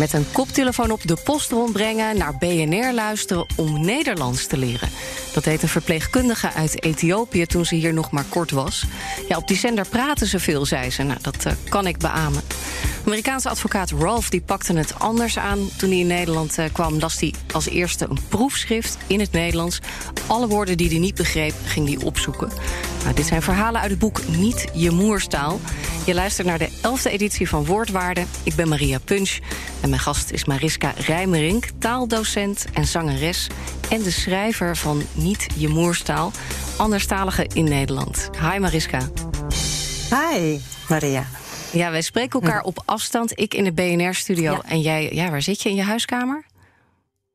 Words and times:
Met 0.00 0.12
een 0.12 0.32
koptelefoon 0.32 0.90
op 0.90 1.06
de 1.06 1.16
post 1.24 1.50
rondbrengen, 1.50 2.16
naar 2.18 2.36
BNR 2.38 2.92
luisteren 2.92 3.46
om 3.56 3.84
Nederlands 3.84 4.46
te 4.46 4.56
leren. 4.56 4.88
Dat 5.32 5.44
deed 5.44 5.62
een 5.62 5.68
verpleegkundige 5.68 6.52
uit 6.52 6.84
Ethiopië 6.84 7.46
toen 7.46 7.64
ze 7.64 7.74
hier 7.74 7.92
nog 7.92 8.10
maar 8.10 8.24
kort 8.28 8.50
was. 8.50 8.84
Ja, 9.28 9.36
op 9.36 9.48
die 9.48 9.56
zender 9.56 9.86
praten 9.88 10.26
ze 10.26 10.38
veel, 10.38 10.66
zei 10.66 10.90
ze. 10.90 11.02
Nou, 11.02 11.18
dat 11.22 11.46
uh, 11.46 11.52
kan 11.68 11.86
ik 11.86 11.98
beamen. 11.98 12.42
Amerikaanse 13.06 13.48
advocaat 13.48 13.90
Rolf 13.90 14.30
die 14.30 14.40
pakte 14.40 14.72
het 14.72 14.98
anders 14.98 15.38
aan. 15.38 15.68
Toen 15.76 15.90
hij 15.90 15.98
in 15.98 16.06
Nederland 16.06 16.58
uh, 16.58 16.64
kwam, 16.72 16.98
las 16.98 17.20
hij 17.20 17.34
als 17.52 17.68
eerste 17.68 18.06
een 18.10 18.18
proefschrift 18.28 18.96
in 19.06 19.20
het 19.20 19.32
Nederlands. 19.32 19.78
Alle 20.26 20.46
woorden 20.46 20.76
die 20.76 20.88
hij 20.88 20.98
niet 20.98 21.14
begreep, 21.14 21.54
ging 21.64 21.88
hij 21.88 22.06
opzoeken. 22.06 22.50
Nou, 23.02 23.14
dit 23.14 23.26
zijn 23.26 23.42
verhalen 23.42 23.80
uit 23.80 23.90
het 23.90 23.98
boek 23.98 24.20
Niet 24.28 24.66
je 24.72 24.90
moerstaal. 24.90 25.60
Je 26.10 26.16
luistert 26.16 26.46
naar 26.46 26.58
de 26.58 26.68
11e 26.68 27.10
editie 27.10 27.48
van 27.48 27.64
Woordwaarde. 27.64 28.24
Ik 28.42 28.54
ben 28.54 28.68
Maria 28.68 28.98
Punch 28.98 29.38
en 29.80 29.88
mijn 29.88 30.00
gast 30.00 30.30
is 30.30 30.44
Mariska 30.44 30.92
Rijmerink, 30.96 31.68
taaldocent 31.78 32.66
en 32.72 32.84
zangeres 32.84 33.46
en 33.90 34.02
de 34.02 34.10
schrijver 34.10 34.76
van 34.76 35.02
Niet 35.12 35.46
je 35.56 35.68
moerstaal, 35.68 36.32
anderstalige 36.76 37.46
in 37.52 37.64
Nederland. 37.64 38.30
Hi 38.40 38.58
Mariska. 38.58 38.98
Hi 40.10 40.58
Maria. 40.88 41.26
Ja, 41.72 41.90
wij 41.90 42.02
spreken 42.02 42.40
elkaar 42.40 42.62
op 42.62 42.82
afstand. 42.84 43.38
Ik 43.38 43.54
in 43.54 43.64
de 43.64 43.72
BNR-studio 43.72 44.52
ja. 44.52 44.62
en 44.66 44.80
jij, 44.80 45.08
ja, 45.12 45.30
waar 45.30 45.42
zit 45.42 45.62
je 45.62 45.68
in 45.68 45.74
je 45.74 45.82
huiskamer? 45.82 46.44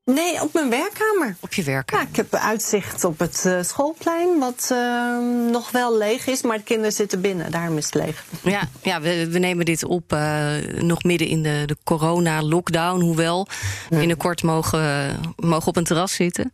Nee, 0.05 0.41
op 0.41 0.53
mijn 0.53 0.69
werkkamer. 0.69 1.35
Op 1.39 1.53
je 1.53 1.63
werkkamer? 1.63 2.05
Ja, 2.05 2.09
ik 2.11 2.15
heb 2.15 2.35
uitzicht 2.35 3.03
op 3.03 3.19
het 3.19 3.43
uh, 3.47 3.61
schoolplein, 3.61 4.39
wat 4.39 4.69
uh, 4.71 5.49
nog 5.51 5.71
wel 5.71 5.97
leeg 5.97 6.27
is, 6.27 6.41
maar 6.41 6.57
de 6.57 6.63
kinderen 6.63 6.91
zitten 6.91 7.21
binnen, 7.21 7.51
daarom 7.51 7.77
is 7.77 7.85
het 7.85 7.93
leeg. 7.93 8.25
Ja, 8.43 8.69
ja 8.81 9.01
we, 9.01 9.29
we 9.29 9.39
nemen 9.39 9.65
dit 9.65 9.85
op 9.85 10.13
uh, 10.13 10.55
nog 10.77 11.03
midden 11.03 11.27
in 11.27 11.43
de, 11.43 11.63
de 11.65 11.77
corona-lockdown, 11.83 13.01
hoewel 13.01 13.47
we 13.89 13.97
binnenkort 13.97 14.43
mogen, 14.43 15.19
mogen 15.35 15.67
op 15.67 15.75
een 15.75 15.83
terras 15.83 16.13
zitten. 16.13 16.53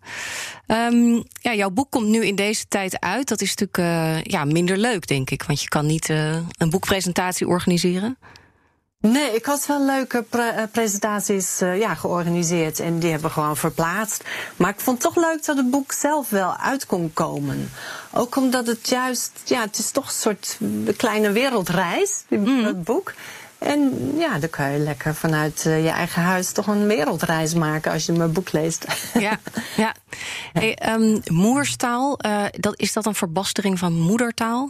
Um, 0.68 1.24
ja, 1.34 1.54
jouw 1.54 1.70
boek 1.70 1.92
komt 1.92 2.08
nu 2.08 2.26
in 2.26 2.36
deze 2.36 2.66
tijd 2.68 3.00
uit. 3.00 3.28
Dat 3.28 3.42
is 3.42 3.56
natuurlijk 3.56 4.28
ja, 4.28 4.46
minder 4.46 4.78
leuk, 4.78 5.08
denk 5.08 5.30
ik, 5.30 5.44
want 5.44 5.62
je 5.62 5.68
kan 5.68 5.86
niet 5.86 6.10
een 6.58 6.70
boekpresentatie 6.70 7.48
organiseren. 7.48 8.18
Nee, 9.02 9.36
ik 9.36 9.46
had 9.46 9.66
wel 9.66 9.86
leuke 9.86 10.22
pre 10.30 10.70
presentaties 10.72 11.62
uh, 11.62 11.80
ja, 11.80 11.96
georganiseerd 11.96 12.80
en 12.80 13.00
die 13.00 13.12
hebben 13.12 13.28
we 13.28 13.34
gewoon 13.34 13.58
verplaatst. 13.58 14.24
Maar 14.56 14.70
ik 14.70 14.80
vond 14.80 15.04
het 15.04 15.14
toch 15.14 15.24
leuk 15.24 15.46
dat 15.46 15.58
het 15.58 15.70
boek 15.70 15.92
zelf 15.92 16.30
wel 16.30 16.56
uit 16.56 16.86
kon 16.86 17.12
komen. 17.14 17.72
Ook 18.12 18.36
omdat 18.36 18.68
het 18.68 18.90
juist, 18.90 19.32
ja, 19.46 19.62
het 19.62 19.78
is 19.78 19.92
toch 19.92 20.06
een 20.06 20.12
soort 20.12 20.58
kleine 20.98 21.32
wereldreis, 21.32 22.24
mm. 22.30 22.64
het 22.64 22.84
boek. 22.84 23.14
En 23.58 24.11
ja, 24.17 24.40
dan 24.40 24.50
kan 24.50 24.72
je 24.72 24.78
lekker 24.78 25.16
vanuit 25.16 25.64
uh, 25.67 25.84
je 25.84 25.90
eigen 25.90 26.22
huis 26.22 26.52
toch 26.52 26.67
een 26.67 26.88
wereldreis 26.88 27.54
maken 27.54 27.92
als 27.92 28.06
je 28.06 28.11
mijn 28.11 28.32
boek 28.32 28.52
leest. 28.52 28.86
Ja, 29.14 29.40
ja. 29.76 29.94
Hey, 30.54 30.78
um, 30.94 31.22
moerstaal, 31.32 32.20
uh, 32.26 32.45
dat, 32.52 32.80
is 32.80 32.94
dat 32.94 33.06
een 33.06 33.16
verbastering 33.16 33.80
van 33.80 33.94
moedertaal? 33.94 34.70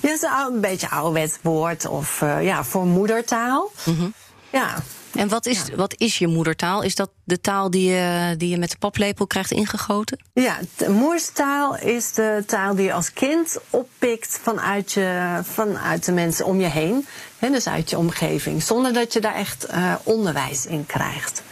Ja, 0.00 0.12
is 0.12 0.22
een 0.22 0.60
beetje 0.60 0.90
ouderwets 0.90 1.38
woord 1.42 1.86
of 1.86 2.20
uh, 2.20 2.44
ja, 2.44 2.64
voor 2.64 2.86
moedertaal. 2.86 3.70
Mm 3.84 3.96
-hmm. 3.96 4.12
Ja. 4.50 4.74
En 5.14 5.28
wat 5.28 5.46
is, 5.46 5.62
ja. 5.66 5.76
wat 5.76 5.94
is 5.96 6.18
je 6.18 6.26
moedertaal? 6.26 6.82
Is 6.82 6.94
dat 6.94 7.10
de 7.24 7.40
taal 7.40 7.70
die 7.70 7.90
je, 7.90 8.34
die 8.36 8.48
je 8.48 8.58
met 8.58 8.70
de 8.70 8.78
paplepel 8.78 9.26
krijgt 9.26 9.50
ingegoten? 9.50 10.18
Ja, 10.32 10.58
de 10.76 10.90
moerstaal 10.90 11.78
is 11.78 12.12
de 12.12 12.42
taal 12.46 12.74
die 12.74 12.84
je 12.84 12.92
als 12.92 13.12
kind 13.12 13.58
oppikt 13.70 14.38
vanuit, 14.42 14.92
je, 14.92 15.40
vanuit 15.42 16.04
de 16.04 16.12
mensen 16.12 16.46
om 16.46 16.60
je 16.60 16.66
heen. 16.66 17.06
Dus 17.38 17.66
uit 17.68 17.90
je 17.90 17.98
omgeving. 17.98 18.62
Zonder 18.62 18.92
dat 18.92 19.12
je 19.12 19.20
daar 19.20 19.34
echt 19.34 19.66
uh, 19.70 19.94
onderwijs 20.02 20.66
in 20.66 20.86
krijgt. 20.86 21.42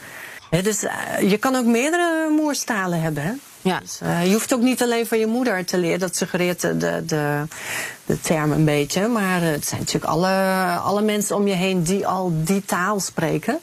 Dus 0.51 0.85
uh, 0.85 1.31
je 1.31 1.37
kan 1.37 1.55
ook 1.55 1.65
meerdere 1.65 2.29
moerstalen 2.31 3.01
hebben. 3.01 3.41
Ja. 3.67 3.81
Dus, 3.81 4.01
uh, 4.03 4.27
je 4.27 4.33
hoeft 4.33 4.55
ook 4.55 4.61
niet 4.61 4.83
alleen 4.83 5.07
van 5.07 5.19
je 5.19 5.27
moeder 5.27 5.65
te 5.65 5.79
leren. 5.79 5.99
Dat 5.99 6.17
suggereert 6.17 6.61
de, 6.61 6.77
de, 6.77 7.03
de, 7.07 7.43
de 8.07 8.21
term 8.21 8.53
een 8.53 8.65
beetje. 8.65 9.09
Maar 9.09 9.43
het 9.43 9.67
zijn 9.67 9.81
natuurlijk 9.81 10.13
alle, 10.13 10.33
alle 10.83 11.03
mensen 11.03 11.37
om 11.37 11.47
je 11.47 11.55
heen 11.55 11.83
die 11.83 12.07
al 12.07 12.33
die 12.35 12.65
taal 12.65 13.01
spreken. 13.01 13.59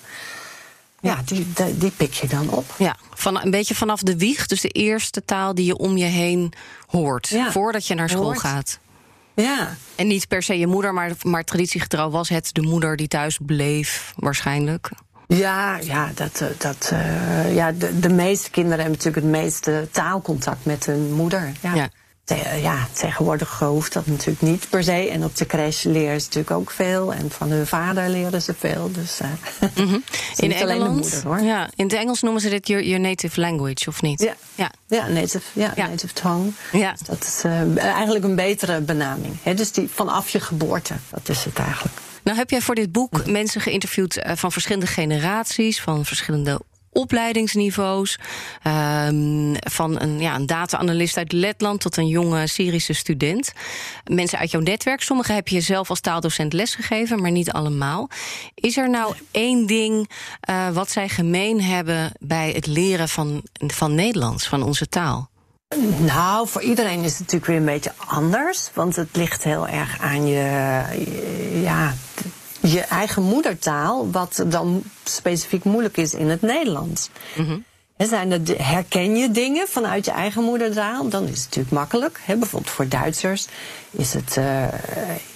Ja, 1.02 1.22
die, 1.26 1.48
die, 1.54 1.78
die 1.78 1.92
pik 1.92 2.14
je 2.14 2.28
dan 2.28 2.50
op. 2.50 2.66
Ja, 2.78 2.96
van, 3.14 3.42
een 3.42 3.52
beetje 3.52 3.76
vanaf 3.76 4.02
de 4.02 4.18
wieg. 4.18 4.48
Dus 4.48 4.62
de 4.62 4.70
eerste 4.70 5.26
taal 5.26 5.56
die 5.56 5.66
je 5.66 5.78
om 5.78 5.98
je 5.98 6.06
heen 6.06 6.54
hoort. 6.88 7.28
Ja, 7.28 7.52
voordat 7.52 7.88
je 7.88 7.96
naar 7.96 8.10
school 8.10 8.24
hoort. 8.24 8.40
gaat. 8.40 8.80
Ja. 9.36 9.76
En 9.96 10.08
niet 10.08 10.28
per 10.28 10.44
se 10.44 10.60
je 10.60 10.68
moeder, 10.68 10.94
maar, 10.94 11.12
maar 11.22 11.44
traditiegetrouw 11.44 12.10
was 12.10 12.30
het 12.30 12.50
de 12.54 12.62
moeder 12.62 12.96
die 12.96 13.08
thuis 13.08 13.40
bleef, 13.42 14.14
waarschijnlijk. 14.16 14.92
Ja, 15.38 15.78
ja, 15.82 16.12
dat, 16.16 16.44
dat, 16.58 16.90
uh, 16.94 17.56
ja 17.56 17.72
de, 17.72 18.00
de 18.00 18.10
meeste 18.10 18.50
kinderen 18.50 18.80
hebben 18.80 18.98
natuurlijk 18.98 19.26
het 19.26 19.44
meeste 19.44 19.88
taalcontact 19.92 20.66
met 20.66 20.86
hun 20.86 21.14
moeder. 21.14 21.52
Ja. 21.62 21.74
Ja. 21.76 21.90
Te, 22.24 22.36
ja, 22.62 22.88
tegenwoordig 22.92 23.60
hoeft 23.60 23.94
dat 23.94 24.06
natuurlijk 24.06 24.42
niet 24.42 24.70
per 24.70 24.84
se. 24.84 25.10
En 25.10 25.24
op 25.24 25.36
de 25.36 25.46
crash 25.46 25.84
leren 25.84 26.20
ze 26.22 26.26
natuurlijk 26.26 26.52
ook 26.56 26.72
veel. 26.72 27.14
En 27.14 27.32
van 27.32 27.50
hun 27.50 27.68
vader 27.68 28.10
leren 28.10 28.42
ze 28.42 28.54
veel. 28.60 28.92
Dus 28.92 29.20
uh, 29.22 29.28
Mm 29.76 29.88
-hmm. 29.88 30.04
in 30.36 30.48
niet 30.50 30.62
alleen 30.62 30.66
de 30.68 30.72
Engeland, 30.74 31.02
moeder, 31.02 31.24
hoor. 31.24 31.40
Ja, 31.42 31.70
in 31.76 31.86
het 31.86 31.94
Engels 31.94 32.22
noemen 32.22 32.42
ze 32.42 32.50
dit 32.50 32.68
your, 32.68 32.84
your 32.86 33.00
native 33.02 33.40
language, 33.42 33.90
of 33.90 34.02
niet? 34.02 34.22
Ja. 34.22 34.36
ja. 34.56 34.72
Ja, 34.88 35.08
native, 35.08 35.46
ja, 35.54 35.72
Ja. 35.76 35.88
native 35.88 36.14
tongue. 36.14 36.52
Ja. 36.72 36.92
Dus 36.92 37.02
dat 37.08 37.24
is 37.24 37.42
uh, 37.46 37.84
eigenlijk 37.84 38.26
een 38.26 38.36
betere 38.36 38.82
benaming. 38.82 39.38
Hè? 39.44 39.54
Dus 39.54 39.72
die 39.72 39.90
vanaf 39.94 40.30
je 40.30 40.40
geboorte, 40.40 40.94
dat 41.10 41.30
is 41.30 41.44
het 41.46 41.60
eigenlijk. 41.60 41.96
Nou 42.24 42.38
heb 42.38 42.50
jij 42.50 42.62
voor 42.62 42.76
dit 42.76 42.92
boek 42.92 43.26
mensen 43.26 43.62
geïnterviewd 43.62 44.18
eh, 44.18 44.36
van 44.36 44.52
verschillende 44.52 44.88
generaties, 44.88 45.82
van 45.82 46.06
verschillende 46.06 46.62
opleidingsniveaus. 46.94 48.20
ehm, 48.64 49.54
van 49.60 50.02
een, 50.02 50.20
ja, 50.20 50.36
een 50.36 50.46
data-analyst 50.46 51.18
uit 51.18 51.32
Letland 51.32 51.82
tot 51.82 51.98
een 51.98 52.08
jonge 52.08 52.48
Syrische 52.48 52.94
student. 52.94 53.54
Mensen 54.04 54.40
uit 54.40 54.52
jouw 54.52 54.62
netwerk. 54.62 55.02
Sommige 55.02 55.34
heb 55.34 55.48
je 55.48 55.62
zelf 55.62 55.90
als 55.90 56.00
taaldocent 56.00 56.54
lesgegeven, 56.54 57.22
maar 57.22 57.32
niet 57.32 57.52
allemaal. 57.52 58.10
Is 58.56 58.78
er 58.78 58.90
nou 58.90 59.16
één 59.32 59.66
ding 59.66 60.10
eh, 60.40 60.70
wat 60.70 60.92
zij 60.92 61.10
gemeen 61.10 61.62
hebben 61.62 62.12
bij 62.20 62.52
het 62.52 62.68
leren 62.68 63.10
van, 63.10 63.44
van 63.54 63.96
Nederlands, 63.96 64.48
van 64.48 64.64
onze 64.64 64.88
taal? 64.88 65.32
Nou, 66.00 66.48
voor 66.48 66.62
iedereen 66.62 67.04
is 67.04 67.12
het 67.12 67.20
natuurlijk 67.20 67.46
weer 67.46 67.58
een 67.58 67.66
beetje 67.66 67.92
anders. 68.08 68.70
Want 68.74 68.96
het 68.96 69.10
ligt 69.16 69.44
heel 69.44 69.68
erg 69.68 70.00
aan 70.00 70.28
je, 70.28 70.82
ja, 71.62 71.94
je 72.60 72.80
eigen 72.82 73.24
moedertaal. 73.24 74.12
Wat 74.12 74.44
dan 74.48 74.84
specifiek 75.04 75.64
moeilijk 75.64 75.98
is 75.98 76.14
in 76.14 76.30
het 76.30 76.42
Nederlands. 76.42 77.10
Hè, 77.98 78.06
Zijn 78.06 78.32
er, 78.32 78.42
herken 78.58 79.16
je 79.16 79.32
dingen 79.32 79.68
vanuit 79.68 80.06
je 80.06 80.12
eigen 80.12 80.44
moedertaal? 80.44 81.10
Dan 81.10 81.24
is 81.24 81.30
het 81.30 81.44
natuurlijk 81.44 81.76
makkelijk. 81.76 82.20
Bijvoorbeeld 82.26 82.70
voor 82.70 82.88
Duitsers 82.88 83.48
is 83.92 84.14
het, 84.14 84.38
eh, 84.38 84.68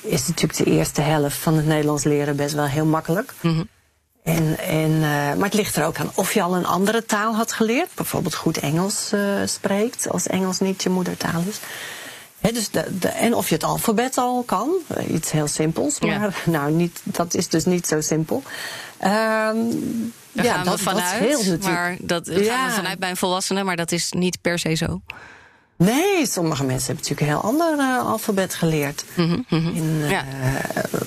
is 0.02 0.28
natuurlijk 0.28 0.58
de 0.58 0.72
eerste 0.72 1.02
helft 1.02 1.38
van 1.38 1.56
het 1.56 1.66
Nederlands 1.66 2.04
leren 2.04 2.36
best 2.36 2.54
wel 2.54 2.66
heel 2.66 2.86
makkelijk. 2.86 3.34
En, 4.28 4.58
en, 4.60 4.92
eh, 4.94 5.00
maar 5.10 5.44
het 5.46 5.54
ligt 5.54 5.76
er 5.76 5.86
ook 5.86 5.98
aan 6.00 6.12
of 6.16 6.34
je 6.34 6.42
al 6.42 6.56
een 6.56 6.66
andere 6.66 7.06
taal 7.06 7.36
had 7.36 7.52
geleerd. 7.54 7.90
Bijvoorbeeld 7.94 8.36
goed 8.36 8.58
Engels 8.58 9.12
eh, 9.12 9.22
spreekt, 9.46 10.10
als 10.10 10.28
Engels 10.28 10.60
niet 10.60 10.84
je 10.84 10.90
moedertaal 10.90 11.42
is. 11.48 11.60
Dus 12.54 12.70
de, 12.70 12.98
de, 13.00 13.08
en 13.08 13.34
of 13.34 13.48
je 13.50 13.54
het 13.56 13.64
alfabet 13.64 14.18
al 14.18 14.44
kan. 14.44 14.70
eh, 14.88 15.10
iets 15.14 15.32
heel 15.32 15.48
simpels. 15.48 15.98
Ja. 16.00 16.18
Maar 16.20 16.36
nou, 16.46 16.72
niet, 16.72 17.00
dat 17.04 17.34
is 17.34 17.48
dus 17.48 17.66
niet 17.66 17.88
zo 17.88 18.02
simpel. 18.02 18.44
Ehm, 18.98 19.12
Daar 20.32 20.46
ja, 20.46 20.54
gaan 20.54 20.66
dat, 20.66 20.78
we 20.78 20.84
vanuit, 20.84 21.04
dat 21.04 21.14
scheelt 21.14 21.46
natuurlijk. 21.46 21.64
maar 21.64 21.98
dat 22.00 22.28
gaan 22.30 22.44
Ja. 22.44 22.66
we 22.68 22.72
vanuit 22.74 23.00
bij 23.00 23.10
een 23.10 23.18
volwassene, 23.18 23.64
maar 23.64 23.76
dat 23.76 23.92
is 23.92 24.12
niet 24.12 24.42
per 24.42 24.60
se 24.60 24.76
zo. 24.76 25.02
Nee, 25.78 26.26
sommige 26.26 26.64
mensen 26.64 26.86
hebben 26.86 27.06
natuurlijk 27.06 27.22
een 27.22 27.28
heel 27.28 27.70
ander 27.70 27.86
uh, 27.86 28.10
alfabet 28.10 28.54
geleerd. 28.54 29.04
Mhm, 29.14 29.40
mhm. 29.50 29.68
In, 29.76 29.84
uh, 29.84 30.10
Ja. 30.10 30.24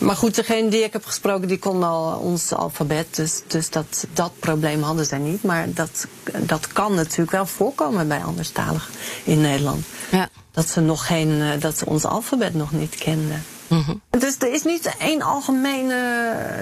Maar 0.01 0.17
goed, 0.17 0.35
degene 0.35 0.69
die 0.69 0.83
ik 0.85 0.93
heb 0.93 1.05
gesproken, 1.05 1.49
die 1.49 1.59
kon 1.59 1.83
al 1.83 2.19
ons 2.19 2.53
alfabet. 2.53 3.17
Dus, 3.17 3.43
dus 3.47 3.71
dat, 3.71 4.07
dat 4.13 4.33
probleem 4.39 4.83
hadden 4.83 5.07
zij 5.07 5.19
niet. 5.19 5.43
Maar 5.43 5.67
dat, 5.73 6.07
dat 6.39 6.73
kan 6.73 6.95
natuurlijk 6.95 7.31
wel 7.31 7.47
voorkomen 7.47 8.09
bij 8.09 8.23
anderstaligen 8.23 8.95
in 9.25 9.41
Nederland. 9.41 9.85
Ja. 10.11 10.29
Dat 10.53 10.69
ze 10.69 10.81
nog 10.81 11.07
geen, 11.07 11.41
eh, 11.41 11.61
dat 11.61 11.79
ze 11.79 11.87
ons 11.87 12.05
alfabet 12.05 12.55
nog 12.55 12.73
niet 12.73 12.95
kenden. 12.95 13.45
Mhm. 13.67 13.95
Dus 14.11 14.37
er 14.39 14.53
is 14.53 14.63
niet 14.63 14.95
één 14.99 15.23
algemene 15.23 15.97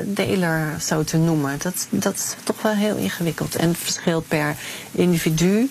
deler, 0.04 0.80
zo 0.80 1.04
te 1.04 1.16
noemen. 1.16 1.58
Dat, 1.62 1.86
dat 1.90 2.14
is 2.14 2.34
toch 2.42 2.62
wel 2.62 2.72
heel 2.72 2.96
ingewikkeld. 2.96 3.56
En 3.56 3.68
het 3.68 3.78
verschilt 3.78 4.28
per 4.28 4.56
individu. 4.90 5.70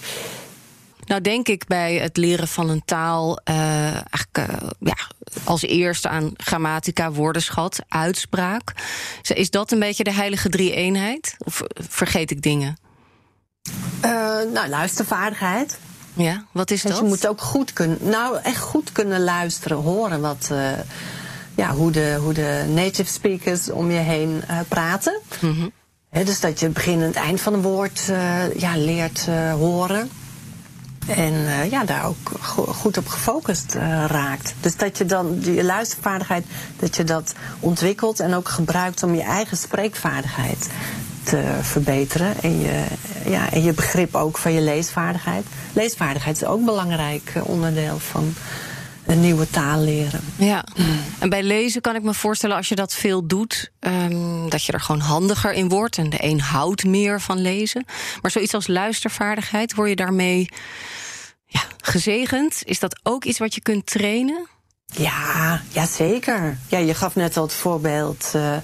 Nou, 1.07 1.21
denk 1.21 1.47
ik 1.47 1.67
bij 1.67 1.95
het 1.95 2.17
leren 2.17 2.47
van 2.47 2.69
een 2.69 2.81
taal 2.85 3.39
eh, 3.43 3.55
eigenlijk 3.93 4.37
eh, 4.37 4.69
ja, 4.79 4.97
als 5.43 5.61
eerste 5.61 6.09
aan 6.09 6.31
grammatica, 6.37 7.11
woordenschat, 7.11 7.79
uitspraak. 7.87 8.73
Is 9.21 9.49
dat 9.49 9.71
een 9.71 9.79
beetje 9.79 10.03
de 10.03 10.13
heilige 10.13 10.49
drie-eenheid? 10.49 11.35
Of 11.37 11.61
vergeet 11.73 12.31
ik 12.31 12.41
dingen? 12.41 12.77
Eh, 13.99 14.11
nou, 14.53 14.69
luistervaardigheid. 14.69 15.77
Ja, 16.13 16.45
wat 16.51 16.71
is 16.71 16.81
Dus 16.81 16.91
dat? 16.91 16.99
je 16.99 17.05
moet 17.05 17.27
ook 17.27 17.41
goed 17.41 17.73
kunnen, 17.73 17.97
nou 18.01 18.37
echt 18.43 18.61
goed 18.61 18.91
kunnen 18.91 19.23
luisteren, 19.23 19.77
horen 19.77 20.21
wat, 20.21 20.51
ja, 21.55 21.71
hoe, 21.73 21.91
de, 21.91 22.17
hoe 22.21 22.33
de 22.33 22.65
native 22.73 23.11
speakers 23.11 23.69
om 23.69 23.91
je 23.91 23.99
heen 23.99 24.43
praten. 24.67 25.19
Mhm. 25.39 25.67
Dus 26.09 26.39
dat 26.39 26.59
je 26.59 26.65
het 26.65 26.73
begin 26.73 26.99
en 26.99 27.07
het 27.07 27.15
eind 27.15 27.41
van 27.41 27.53
een 27.53 27.61
woord 27.61 28.11
ja, 28.57 28.77
leert 28.77 29.25
horen. 29.51 30.09
En 31.07 31.33
eh, 31.33 31.71
ja, 31.71 31.83
daar 31.85 32.05
ook 32.05 32.31
go- 32.39 32.65
goed 32.73 32.97
op 32.97 33.07
gefocust 33.07 33.75
eh, 33.75 34.05
raakt. 34.07 34.53
Dus 34.59 34.75
dat 34.75 34.97
je 34.97 35.05
dan 35.05 35.39
die 35.39 35.63
luistervaardigheid, 35.63 36.45
dat 36.79 36.95
je 36.95 37.03
dat 37.03 37.33
ontwikkelt 37.59 38.19
en 38.19 38.33
ook 38.33 38.49
gebruikt 38.49 39.03
om 39.03 39.15
je 39.15 39.21
eigen 39.23 39.57
spreekvaardigheid 39.57 40.69
te 41.23 41.43
verbeteren. 41.61 42.33
En 42.41 42.59
je, 42.59 42.83
ja, 43.25 43.51
en 43.51 43.63
je 43.63 43.73
begrip 43.73 44.15
ook 44.15 44.37
van 44.37 44.53
je 44.53 44.61
leesvaardigheid. 44.61 45.45
Leesvaardigheid 45.73 46.35
is 46.35 46.47
ook 46.47 46.59
een 46.59 46.65
belangrijk 46.65 47.31
eh, 47.33 47.49
onderdeel 47.49 47.99
van 47.99 48.33
een 49.05 49.21
nieuwe 49.21 49.49
taal 49.49 49.79
leren. 49.79 50.21
Ja, 50.35 50.63
en 51.19 51.29
bij 51.29 51.43
lezen 51.43 51.81
kan 51.81 51.95
ik 51.95 52.03
me 52.03 52.13
voorstellen 52.13 52.55
als 52.55 52.69
je 52.69 52.75
dat 52.75 52.93
veel 52.93 53.27
doet, 53.27 53.71
ehm, 53.79 54.49
dat 54.49 54.63
je 54.63 54.71
er 54.71 54.79
gewoon 54.81 55.01
handiger 55.01 55.53
in 55.53 55.69
wordt. 55.69 55.97
En 55.97 56.09
de 56.09 56.17
een 56.23 56.41
houdt 56.41 56.85
meer 56.85 57.21
van 57.21 57.41
lezen. 57.41 57.85
Maar 58.21 58.31
zoiets 58.31 58.53
als 58.53 58.67
luistervaardigheid, 58.67 59.75
word 59.75 59.89
je 59.89 59.95
daarmee 59.95 60.49
ja, 61.47 61.61
gezegend? 61.77 62.61
Is 62.63 62.79
dat 62.79 62.99
ook 63.03 63.23
iets 63.23 63.39
wat 63.39 63.55
je 63.55 63.61
kunt 63.61 63.85
trainen? 63.85 64.47
Ja, 64.85 65.61
ja 65.71 65.85
zeker. 65.85 66.57
Ja, 66.67 66.77
je 66.77 66.93
gaf 66.93 67.15
net 67.15 67.37
al 67.37 67.43
het 67.43 67.53
voorbeeld 67.53 68.31
eh, 68.33 68.57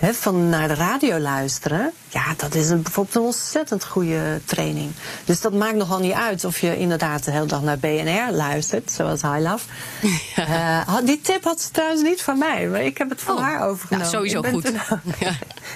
van 0.00 0.48
naar 0.48 0.68
de 0.68 0.74
radio 0.74 1.18
luisteren. 1.18 1.92
Ja, 2.08 2.22
dat 2.36 2.54
is 2.54 2.68
een, 2.68 2.82
bijvoorbeeld 2.82 3.16
een 3.16 3.22
ontzettend 3.22 3.84
goede 3.84 4.40
training. 4.44 4.90
Dus 5.24 5.40
dat 5.40 5.52
maakt 5.52 5.74
nogal 5.74 5.98
niet 5.98 6.12
uit 6.12 6.44
of 6.44 6.58
je 6.60 6.78
inderdaad 6.78 7.24
de 7.24 7.30
hele 7.30 7.46
dag 7.46 7.62
naar 7.62 7.78
BNR 7.78 8.32
luistert, 8.32 8.90
zoals 8.90 9.22
High 9.22 9.38
Love. 9.40 9.64
Eh, 10.36 10.96
die 11.04 11.20
tip 11.20 11.44
had 11.44 11.60
ze 11.60 11.70
trouwens 11.70 12.02
niet 12.02 12.22
van 12.22 12.38
mij, 12.38 12.66
maar 12.68 12.82
ik 12.82 12.98
heb 12.98 13.10
het 13.10 13.20
van 13.20 13.36
Oh, 13.36 13.42
haar 13.42 13.68
overgenomen. 13.68 14.10
nou, 14.12 14.26
sowieso 14.28 14.50
goed. 14.50 14.64
toen- 14.64 14.80
Ja. 15.18 15.32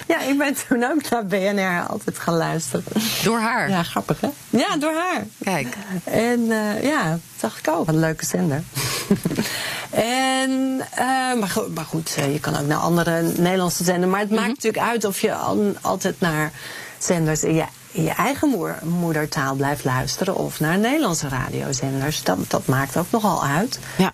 ja, 0.17 0.21
ik 0.21 0.37
ben 0.37 0.55
toen 0.67 0.83
ook 0.83 1.09
naar 1.09 1.25
BNR 1.25 1.87
altijd 1.87 2.19
gaan 2.19 2.33
luisteren. 2.35 2.83
Door 3.23 3.39
haar. 3.39 3.69
Ja, 3.69 3.83
grappig 3.83 4.21
hè? 4.21 4.27
Ja, 4.49 4.77
door 4.77 4.93
haar. 4.93 5.25
Kijk. 5.43 5.75
En 6.03 6.51
eh, 6.51 6.83
ja, 6.83 7.17
dacht 7.39 7.57
ik 7.59 7.67
ook, 7.67 7.85
wat 7.85 7.87
een 7.95 7.99
leuke 7.99 8.25
zender. 8.25 8.63
En, 9.93 10.81
eh, 10.91 11.05
maar, 11.39 11.49
go- 11.49 11.69
maar 11.73 11.85
goed, 11.85 12.13
eh, 12.17 12.33
je 12.33 12.39
kan 12.39 12.57
ook 12.57 12.67
naar 12.67 12.77
andere 12.77 13.21
Nederlandse 13.21 13.83
zenders. 13.83 14.11
Maar 14.11 14.19
het 14.21 14.29
maakt 14.31 14.47
natuurlijk 14.47 14.83
uit 14.83 15.05
of 15.05 15.21
je 15.21 15.33
al- 15.35 15.73
altijd 15.81 16.19
naar 16.19 16.51
zenders 16.97 17.43
in 17.43 17.53
je, 17.55 17.65
in 17.91 18.03
je 18.03 18.09
eigen 18.13 18.49
moer- 18.49 18.79
moedertaal 18.83 19.55
blijft 19.55 19.83
luisteren. 19.83 20.35
Of 20.35 20.59
naar 20.59 20.77
Nederlandse 20.77 21.27
radiozenders. 21.27 22.23
Dat, 22.23 22.37
dat 22.47 22.67
maakt 22.67 22.97
ook 22.97 23.11
nogal 23.11 23.43
uit. 23.45 23.79
Ja. 23.97 24.13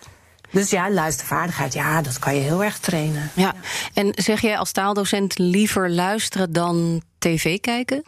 Dus 0.51 0.69
ja, 0.69 0.89
luistervaardigheid, 0.91 1.73
ja, 1.73 2.01
dat 2.01 2.19
kan 2.19 2.35
je 2.35 2.41
heel 2.41 2.63
erg 2.63 2.77
trainen. 2.79 3.31
ja. 3.33 3.53
En 3.93 4.11
zeg 4.15 4.41
jij 4.41 4.57
als 4.57 4.71
taaldocent 4.71 5.37
liever 5.37 5.89
luisteren 5.91 6.53
dan 6.53 7.01
tv 7.19 7.59
kijken? 7.59 8.03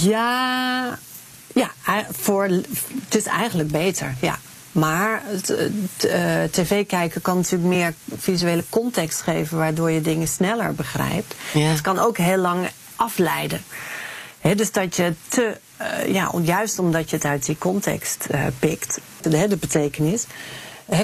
Ja, 0.00 0.98
ja 1.54 1.70
ei- 1.86 2.06
voor, 2.10 2.44
het 3.04 3.14
is 3.14 3.24
eigenlijk 3.26 3.70
beter, 3.70 4.14
ja. 4.20 4.38
Maar 4.72 5.22
het, 5.24 5.50
eh, 5.50 6.42
tv 6.50 6.86
kijken 6.86 7.22
kan 7.22 7.36
natuurlijk 7.36 7.68
meer 7.68 7.94
visuele 8.16 8.64
context 8.68 9.20
geven, 9.20 9.58
waardoor 9.58 9.90
je 9.90 10.00
dingen 10.00 10.28
sneller 10.28 10.74
begrijpt. 10.74 11.34
Ja. 11.52 11.60
Het 11.60 11.80
kan 11.80 11.98
ook 11.98 12.18
heel 12.18 12.36
lang 12.36 12.68
afleiden. 12.96 13.62
Dus 14.56 14.72
dat 14.72 14.96
je 14.96 15.14
te, 15.28 15.56
eh, 15.76 16.12
ja, 16.12 16.32
juist 16.42 16.78
omdat 16.78 17.10
je 17.10 17.16
het 17.16 17.24
uit 17.24 17.46
die 17.46 17.58
context 17.58 18.26
eh, 18.30 18.46
pikt, 18.58 19.00
de, 19.20 19.48
de 19.48 19.56
betekenis, 19.56 20.26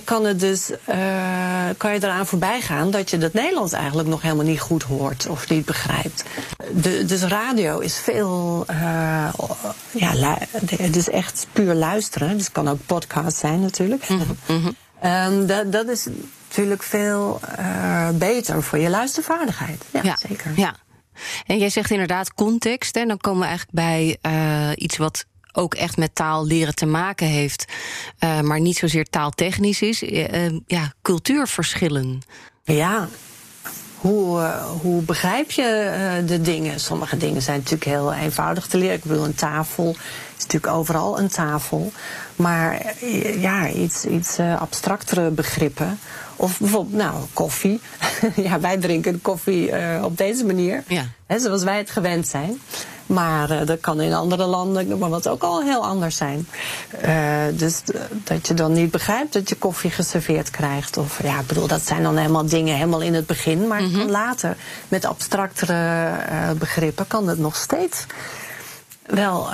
kan, 0.05 0.25
het 0.25 0.41
dus, 0.41 0.71
eh, 0.85 1.69
kan 1.77 1.93
je 1.93 2.03
eraan 2.03 2.27
voorbij 2.27 2.61
gaan 2.61 2.91
dat 2.91 3.11
je 3.11 3.19
het 3.19 3.33
Nederlands 3.33 3.73
eigenlijk 3.73 4.09
nog 4.09 4.23
helemaal 4.23 4.45
niet 4.45 4.61
goed 4.61 4.83
hoort 4.83 5.27
of 5.27 5.49
niet 5.49 5.65
begrijpt. 5.65 6.25
De, 6.73 7.05
dus 7.05 7.23
radio 7.23 7.79
is 7.79 7.99
veel, 7.99 8.65
eh, 8.67 9.29
ja, 9.91 10.39
het 10.67 10.97
is 10.97 11.11
echt 11.11 11.47
puur 11.53 11.75
luisteren. 11.75 12.33
Dus 12.33 12.45
het 12.45 12.53
kan 12.53 12.69
ook 12.69 12.79
podcast 12.87 13.37
zijn 13.37 13.61
natuurlijk. 13.61 14.07
Ehm, 15.01 15.47
dat, 15.47 15.73
dat 15.73 15.89
is 15.89 16.07
natuurlijk 16.49 16.83
veel 16.83 17.41
eh, 17.57 18.09
beter 18.11 18.63
voor 18.63 18.79
je 18.79 18.89
luistervaardigheid. 18.89 19.85
Ja, 20.03 20.17
zeker. 20.29 20.53
Ja. 20.57 20.75
En 21.47 21.59
jij 21.59 21.71
zegt 21.71 21.91
inderdaad 21.91 22.35
context. 22.35 22.97
En 22.97 23.09
dan 23.09 23.19
komen 23.19 23.41
we 23.41 23.47
eigenlijk 23.47 23.75
bij 23.75 24.19
iets 24.75 24.97
wat 24.97 25.25
ook 25.57 25.75
echt 25.75 25.97
met 25.97 26.15
taal 26.15 26.47
leren 26.47 26.75
te 26.75 26.87
maken 26.87 27.27
heeft, 27.27 27.65
eh, 28.19 28.41
maar 28.41 28.61
niet 28.61 28.77
zozeer 28.77 29.05
taaltechnisch 29.05 29.83
is. 29.83 30.03
Eh, 30.03 30.47
eh, 30.47 30.55
ja, 30.67 30.93
cultuurverschillen. 31.03 32.23
Ja. 32.65 33.09
Hoe, 33.97 34.41
hoe 34.81 35.03
begrijp 35.03 35.51
je 35.51 36.23
de 36.27 36.41
dingen? 36.41 36.81
Sommige 36.81 37.17
dingen 37.17 37.43
zijn 37.43 37.57
natuurlijk 37.57 37.85
heel 37.85 38.13
eenvoudig 38.13 38.67
te 38.67 38.79
leren. 38.79 38.97
Ik 38.97 39.05
bedoel, 39.05 39.25
een 39.25 39.35
tafel 39.35 39.97
is 40.37 40.43
natuurlijk 40.43 40.73
overal 40.73 41.19
een 41.19 41.29
tafel. 41.29 41.93
Maar 42.37 42.95
ja, 43.39 43.69
iets, 43.69 44.05
iets 44.05 44.39
abstractere 44.39 45.31
begrippen. 45.31 45.99
Of 46.37 46.59
bijvoorbeeld, 46.59 46.95
nou, 46.95 47.15
koffie. 47.33 47.81
ja, 48.37 48.61
wij 48.61 48.77
drinken 48.77 49.23
koffie 49.23 49.73
op 50.03 50.17
deze 50.17 50.45
manier. 50.45 50.85
Ja. 50.87 51.05
Hè, 51.27 51.39
zoals 51.39 51.63
wij 51.63 51.79
het 51.79 51.91
gewend 51.91 52.29
zijn. 52.29 52.61
Maar 53.07 53.51
eh, 53.51 53.67
dat 53.67 53.81
kan 53.81 54.01
in 54.01 54.13
andere 54.13 54.45
landen 54.45 54.99
maar 54.99 55.11
wat 55.11 55.29
ook 55.29 55.43
al 55.43 55.63
heel 55.63 55.85
anders 55.85 56.17
zijn. 56.17 56.49
Eh, 57.01 57.15
dus 57.53 57.83
eh, 57.83 58.01
dat 58.11 58.47
je 58.47 58.55
dan 58.55 58.73
niet 58.73 58.91
begrijpt 58.91 59.33
dat 59.33 59.49
je 59.49 59.55
koffie 59.55 59.91
geserveerd 59.91 60.51
krijgt. 60.51 60.97
Of 60.97 61.23
ja, 61.23 61.41
ik 61.41 61.47
bedoel, 61.47 61.67
dat 61.67 61.87
zijn 61.87 62.03
dan 62.03 62.17
helemaal 62.17 62.47
dingen 62.47 62.75
helemaal 62.75 63.01
in 63.01 63.15
het 63.15 63.27
begin. 63.27 63.67
Maar 63.67 63.79
kan 63.79 64.11
later 64.11 64.57
met 64.89 65.05
abstractere 65.05 66.11
begrippen 66.59 67.07
kan 67.07 67.29
het 67.29 67.39
nog 67.39 67.57
steeds 67.57 68.07
wel 69.07 69.49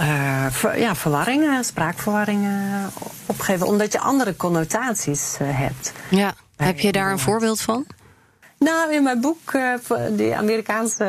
ver- 0.51 0.79
ja, 0.79 0.95
verwarringen, 0.95 1.65
spraakverwarringen 1.65 2.91
opgeven. 3.27 3.67
Omdat 3.67 3.93
je 3.93 4.01
andere 4.01 4.37
connotaties 4.37 5.37
hebt. 5.43 5.93
Ja. 6.09 6.35
Heb 6.57 6.81
je 6.81 6.93
daar 6.93 7.13
een 7.13 7.19
voorbeeld 7.19 7.61
van? 7.61 7.87
Nou, 8.63 8.93
in 8.93 9.03
mijn 9.03 9.21
boek, 9.21 9.53
eh, 9.53 9.73
die 10.11 10.37
Amerikaanse 10.37 11.05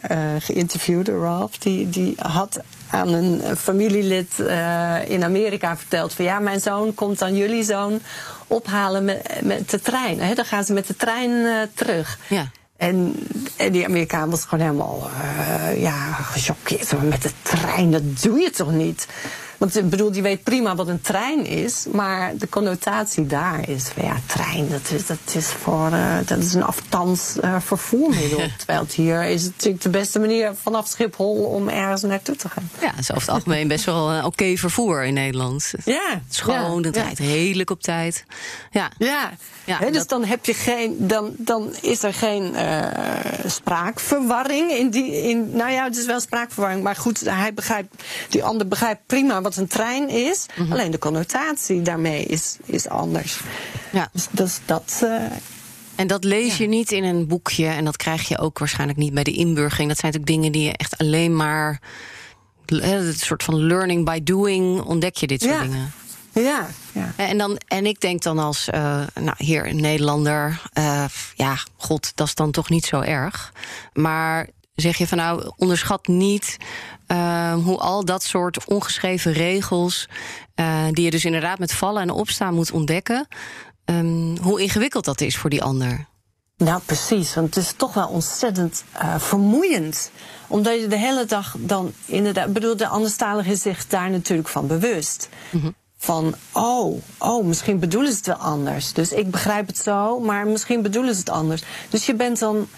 eh, 0.00 0.18
geïnterviewde 0.38 1.18
Ralph, 1.18 1.58
die, 1.58 1.88
die 1.88 2.14
had 2.16 2.60
aan 2.90 3.08
een 3.08 3.56
familielid 3.56 4.40
eh, 4.40 5.08
in 5.08 5.24
Amerika 5.24 5.76
verteld 5.76 6.12
van 6.12 6.24
ja, 6.24 6.38
mijn 6.38 6.60
zoon 6.60 6.94
komt 6.94 7.18
dan 7.18 7.36
jullie 7.36 7.64
zoon 7.64 8.00
ophalen 8.46 9.04
met, 9.04 9.40
met 9.42 9.70
de 9.70 9.80
trein. 9.80 10.20
Hè? 10.20 10.34
Dan 10.34 10.44
gaan 10.44 10.64
ze 10.64 10.72
met 10.72 10.86
de 10.86 10.96
trein 10.96 11.68
terug. 11.74 12.18
Ja. 12.28 12.50
En, 12.76 13.14
en 13.56 13.72
die 13.72 13.84
Amerikaan 13.84 14.30
was 14.30 14.44
gewoon 14.44 14.64
helemaal 14.64 15.10
eh, 15.20 15.80
ja, 15.80 16.12
gechoqueerd. 16.12 17.02
Met 17.02 17.22
de 17.22 17.30
trein, 17.42 17.90
dat 17.90 18.22
doe 18.22 18.38
je 18.38 18.50
toch 18.50 18.72
niet? 18.72 19.06
Want 19.64 19.76
ik 19.76 19.90
bedoel, 19.90 20.10
die 20.12 20.22
weet 20.22 20.42
prima 20.42 20.74
wat 20.74 20.88
een 20.88 21.00
trein 21.00 21.46
is. 21.46 21.86
Maar 21.92 22.36
de 22.36 22.48
connotatie 22.48 23.26
daar 23.26 23.68
is 23.68 23.84
van 23.84 24.04
ja, 24.04 24.16
trein, 24.26 24.68
dat 24.68 24.90
is, 24.90 25.06
dat 25.06 25.18
is, 25.32 25.46
voor, 25.46 25.92
eh, 25.92 26.16
dat 26.26 26.38
is 26.38 26.54
een 26.54 26.62
afstands 26.62 27.38
eh, 27.40 27.56
vervoermiddel. 27.60 28.38
Terwijl 28.58 28.80
het 28.80 28.92
hier 28.92 29.22
is 29.22 29.42
het 29.42 29.52
natuurlijk 29.52 29.82
de 29.82 29.88
beste 29.90 30.18
manier 30.18 30.52
vanaf 30.62 30.86
Schiphol 30.88 31.34
om 31.44 31.68
ergens 31.68 32.02
naartoe 32.02 32.36
te 32.36 32.48
gaan. 32.48 32.70
Ja, 32.80 32.86
het 32.90 32.98
is 32.98 33.10
over 33.10 33.22
het 33.22 33.30
algemeen 33.30 33.68
best 33.68 33.84
wel 33.84 34.10
een 34.12 34.24
oké 34.24 34.56
vervoer 34.56 35.04
in 35.04 35.14
Nederland. 35.14 35.72
Ja, 35.84 36.20
Schoon, 36.28 36.80
ja, 36.80 36.86
het 36.86 36.94
ja. 36.94 37.02
rijdt 37.02 37.18
redelijk 37.18 37.70
op 37.70 37.82
tijd. 37.82 38.24
Ja. 38.70 38.90
Ja, 38.98 39.30
Ja, 39.64 39.78
dus 39.78 39.96
dat- 39.96 40.08
dan 40.08 40.24
heb 40.24 40.44
je 40.44 40.54
geen, 40.54 40.96
dan, 40.98 41.34
dan 41.38 41.74
is 41.80 42.02
er 42.02 42.14
geen 42.14 42.54
eh, 42.54 42.82
spraakverwarring 43.46 44.70
in 44.70 44.90
die, 44.90 45.22
in, 45.22 45.50
nou 45.56 45.70
ja, 45.70 45.84
het 45.84 45.96
is 45.96 46.06
wel 46.06 46.20
spraakverwarring, 46.20 46.82
maar 46.82 46.96
goed, 46.96 47.20
hij 47.20 47.54
begrijpt, 47.54 48.02
die 48.28 48.44
ander 48.44 48.68
begrijpt 48.68 49.00
prima 49.06 49.40
wat 49.42 49.53
wat 49.54 49.62
een 49.64 49.70
trein 49.70 50.08
is. 50.08 50.46
Mhm. 50.56 50.72
Alleen 50.72 50.90
de 50.90 50.98
connotatie 50.98 51.82
daarmee 51.82 52.24
is, 52.24 52.56
is 52.64 52.88
anders. 52.88 53.40
Ja. 53.92 54.08
Dus, 54.12 54.26
dus 54.30 54.60
dat. 54.64 55.00
eh, 55.04 55.22
En 55.94 56.06
dat 56.06 56.24
lees 56.24 56.56
je 56.56 56.66
niet 56.66 56.92
in 56.92 57.04
een 57.04 57.26
boekje 57.26 57.66
en 57.66 57.84
dat 57.84 57.96
krijg 57.96 58.28
je 58.28 58.38
ook 58.38 58.58
waarschijnlijk 58.58 58.98
niet 58.98 59.14
bij 59.14 59.24
de 59.24 59.32
inburgering. 59.32 59.88
Dat 59.88 59.98
zijn 59.98 60.12
natuurlijk 60.12 60.40
dingen 60.40 60.52
die 60.52 60.62
je 60.70 60.76
echt 60.76 60.98
alleen 60.98 61.36
maar. 61.36 61.80
Het 62.66 63.18
soort 63.20 63.42
van 63.42 63.66
learning 63.66 64.04
by 64.04 64.22
doing 64.22 64.80
ontdek 64.80 65.16
je 65.16 65.26
dit 65.26 65.42
soort 65.42 65.54
Ja. 65.54 65.60
dingen. 65.62 65.92
ja, 66.32 66.66
ja. 66.92 67.12
En, 67.16 67.38
dan, 67.38 67.58
en 67.68 67.86
ik 67.86 68.00
denk 68.00 68.22
dan 68.22 68.38
als 68.38 68.68
eh, 68.68 69.00
nou, 69.14 69.34
hier 69.36 69.66
een 69.66 69.80
Nederlander, 69.80 70.60
eh, 70.72 71.04
ja, 71.34 71.56
god, 71.76 72.12
dat 72.14 72.26
is 72.26 72.34
dan 72.34 72.50
toch 72.50 72.70
niet 72.70 72.86
zo 72.86 73.00
erg. 73.00 73.52
Maar 73.92 74.48
zeg 74.74 74.96
je 74.96 75.06
van 75.06 75.18
nou, 75.18 75.52
onderschat 75.56 76.06
niet 76.06 76.56
eh, 77.06 77.54
hoe 77.54 77.78
al 77.78 78.04
dat 78.04 78.22
soort 78.22 78.64
ongeschreven 78.64 79.32
regels, 79.32 80.08
eh, 80.54 80.84
die 80.90 81.04
je 81.04 81.10
dus 81.10 81.24
inderdaad 81.24 81.58
met 81.58 81.72
vallen 81.72 82.02
en 82.02 82.10
opstaan 82.10 82.54
moet 82.54 82.72
ontdekken, 82.72 83.28
ehm, 83.84 84.36
hoe 84.36 84.60
ingewikkeld 84.62 85.04
dat 85.04 85.20
is 85.20 85.36
voor 85.36 85.50
die 85.50 85.62
ander. 85.62 86.06
Nou, 86.56 86.80
precies. 86.86 87.34
Want 87.34 87.54
het 87.54 87.64
is 87.64 87.72
toch 87.76 87.94
wel 87.94 88.08
ontzettend 88.08 88.84
eh, 88.92 89.18
vermoeiend. 89.18 90.10
Omdat 90.46 90.80
je 90.80 90.86
de 90.86 90.98
hele 90.98 91.24
dag 91.24 91.56
dan 91.58 91.92
inderdaad. 92.04 92.52
Bedoel, 92.52 92.76
de 92.76 92.88
anderstalige 92.88 93.50
is 93.50 93.62
zich 93.62 93.86
daar 93.86 94.10
natuurlijk 94.10 94.48
van 94.48 94.66
bewust. 94.66 95.28
Van, 95.96 96.34
oh, 96.52 97.02
oh, 97.18 97.44
misschien 97.44 97.78
bedoelen 97.78 98.10
ze 98.10 98.16
het 98.16 98.26
wel 98.26 98.36
anders. 98.36 98.92
Dus 98.92 99.12
ik 99.12 99.30
begrijp 99.30 99.66
het 99.66 99.78
zo, 99.78 100.20
maar 100.20 100.46
misschien 100.46 100.82
bedoelen 100.82 101.14
ze 101.14 101.20
het 101.20 101.30
anders. 101.30 101.62
Dus 101.88 102.06
je 102.06 102.14
bent 102.14 102.38
dan 102.38 102.68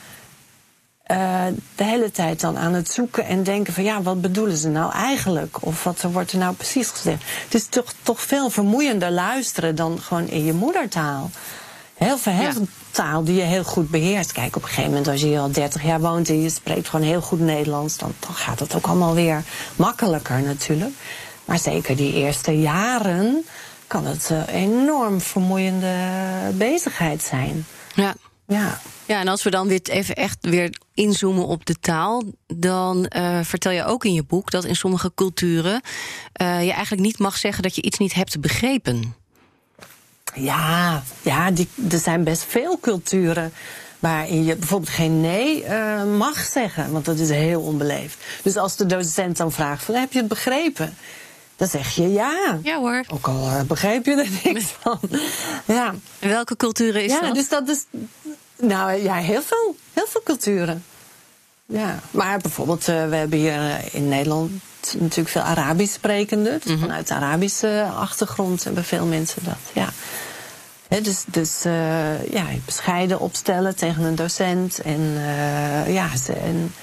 eh, 1.06 1.44
de 1.74 1.84
hele 1.84 2.10
tijd 2.10 2.40
dan 2.40 2.58
aan 2.58 2.72
het 2.74 2.90
zoeken 2.90 3.26
en 3.26 3.42
denken 3.42 3.72
van... 3.72 3.84
ja, 3.84 4.02
wat 4.02 4.20
bedoelen 4.20 4.56
ze 4.56 4.68
nou 4.68 4.92
eigenlijk? 4.92 5.56
Of 5.60 5.84
wat 5.84 6.02
wordt 6.02 6.32
er 6.32 6.38
nou 6.38 6.54
precies 6.54 6.88
gezegd? 6.88 7.22
Het 7.44 7.54
is 7.54 7.66
toch, 7.66 7.92
toch 8.02 8.20
veel 8.20 8.50
vermoeiender 8.50 9.10
luisteren 9.10 9.74
dan 9.74 9.98
gewoon 10.00 10.28
in 10.28 10.44
je 10.44 10.52
moedertaal. 10.52 11.30
Heel 11.94 12.18
veel, 12.18 12.32
Ja. 12.32 12.52
taal 12.90 13.24
die 13.24 13.34
je 13.34 13.42
heel 13.42 13.64
goed 13.64 13.90
beheerst. 13.90 14.32
Kijk, 14.32 14.56
op 14.56 14.62
een 14.62 14.68
gegeven 14.68 14.90
moment 14.90 15.08
als 15.08 15.20
je 15.20 15.26
hier 15.26 15.38
al 15.38 15.50
30 15.52 15.82
jaar 15.82 16.00
woont... 16.00 16.28
en 16.28 16.42
je 16.42 16.50
spreekt 16.50 16.88
gewoon 16.88 17.06
heel 17.06 17.20
goed 17.20 17.40
Nederlands... 17.40 17.96
dan, 17.96 18.12
dan 18.20 18.34
gaat 18.34 18.60
het 18.60 18.74
ook 18.74 18.86
allemaal 18.86 19.14
weer 19.14 19.42
makkelijker 19.76 20.40
natuurlijk. 20.42 20.94
Maar 21.44 21.58
zeker 21.58 21.96
die 21.96 22.12
eerste 22.12 22.60
jaren 22.60 23.44
kan 23.86 24.06
het 24.06 24.30
een 24.30 24.46
enorm 24.46 25.20
vermoeiende 25.20 25.94
bezigheid 26.54 27.22
zijn. 27.22 27.66
Ja. 27.94 28.14
Ja. 28.46 28.80
Ja, 29.04 29.20
en 29.20 29.28
als 29.28 29.42
we 29.42 29.50
dan 29.50 29.68
weer 29.68 29.80
even 29.82 30.14
echt 30.14 30.36
weer 30.40 30.70
inzoomen 30.96 31.46
op 31.46 31.66
de 31.66 31.78
taal, 31.80 32.22
dan 32.46 33.06
eh, 33.06 33.40
vertel 33.42 33.72
je 33.72 33.84
ook 33.84 34.04
in 34.04 34.12
je 34.12 34.24
boek 34.24 34.50
dat 34.50 34.64
in 34.64 34.76
sommige 34.76 35.12
culturen 35.14 35.80
eh, 36.32 36.64
je 36.64 36.72
eigenlijk 36.72 37.02
niet 37.02 37.18
mag 37.18 37.36
zeggen 37.36 37.62
dat 37.62 37.74
je 37.74 37.82
iets 37.82 37.98
niet 37.98 38.14
hebt 38.14 38.40
begrepen. 38.40 39.14
Ja, 40.34 41.02
ja 41.22 41.50
die, 41.50 41.68
er 41.90 41.98
zijn 41.98 42.24
best 42.24 42.44
veel 42.44 42.78
culturen 42.80 43.52
waarin 43.98 44.44
je 44.44 44.56
bijvoorbeeld 44.56 44.90
geen 44.90 45.20
nee 45.20 45.64
eh, 45.64 46.04
mag 46.04 46.38
zeggen, 46.38 46.92
want 46.92 47.04
dat 47.04 47.18
is 47.18 47.28
heel 47.28 47.60
onbeleefd. 47.60 48.18
Dus 48.42 48.56
als 48.56 48.76
de 48.76 48.86
docent 48.86 49.36
dan 49.36 49.52
vraagt 49.52 49.84
van 49.84 49.94
heb 49.94 50.12
je 50.12 50.18
het 50.18 50.28
begrepen? 50.28 50.96
Dan 51.56 51.68
zeg 51.68 51.94
je 51.94 52.12
ja. 52.12 52.58
Ja 52.62 52.78
hoor. 52.78 53.04
Ook 53.08 53.26
al 53.26 53.48
eh, 53.48 53.62
begreep 53.62 54.04
je 54.04 54.14
er 54.14 54.52
niks 54.52 54.64
van. 54.64 55.00
Ja, 55.64 55.94
En 56.18 56.28
welke 56.28 56.56
culturen 56.56 57.04
is 57.04 57.12
ja 57.12 57.20
dat? 57.20 57.34
dus 57.34 57.48
dat 57.48 57.68
is. 57.68 57.84
Nou 58.56 59.02
ja, 59.02 59.14
heel 59.14 59.42
veel. 59.42 59.76
Heel 59.92 60.06
veel 60.06 60.22
culturen. 60.24 60.84
Ja, 61.66 62.00
maar 62.10 62.38
bijvoorbeeld, 62.38 62.88
eh, 62.88 63.08
we 63.08 63.16
hebben 63.16 63.38
hier 63.38 63.52
eh, 63.52 63.94
in 63.94 64.08
Nederland 64.08 64.50
natuurlijk 64.98 65.28
veel 65.28 65.42
Arabisch 65.42 65.94
sprekenden. 65.94 66.60
Dus 66.64 66.80
vanuit 66.80 67.08
de 67.08 67.14
Arabische 67.14 67.88
achtergrond 67.94 68.64
hebben 68.64 68.84
veel 68.84 69.06
mensen 69.06 69.44
dat. 69.44 69.58
Ja. 69.72 69.88
Dus 70.88 71.24
dus 71.26 71.64
eh, 71.64 72.30
ja, 72.30 72.44
bescheiden 72.64 73.20
opstellen 73.20 73.76
tegen 73.76 74.02
een 74.02 74.14
docent. 74.14 74.80
En, 74.80 75.12
eh, 75.16 75.94
ja, 75.94 76.16
ze, 76.16 76.32
en 76.32 76.74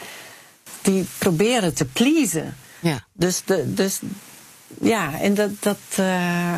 die 0.81 1.05
proberen 1.17 1.73
te 1.73 1.85
pleasen. 1.85 2.55
Ja. 2.79 3.03
Dus, 3.13 3.41
de, 3.45 3.73
dus 3.73 3.99
ja, 4.81 5.19
en 5.19 5.33
dat, 5.33 5.49
dat, 5.59 5.77
eh, 5.95 6.53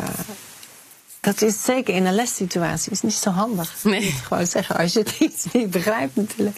dat 1.26 1.42
is 1.42 1.64
zeker 1.64 1.94
in 1.94 2.06
een 2.06 2.14
lessituatie 2.14 2.92
is 2.92 3.00
niet 3.02 3.12
zo 3.14 3.30
handig. 3.30 3.84
Nee. 3.84 4.00
Je 4.04 4.10
moet 4.12 4.20
gewoon 4.20 4.46
zeggen 4.46 4.76
als 4.76 4.92
je 4.92 4.98
het 4.98 5.14
iets 5.18 5.44
niet 5.52 5.70
begrijpt 5.70 6.16
natuurlijk. 6.16 6.56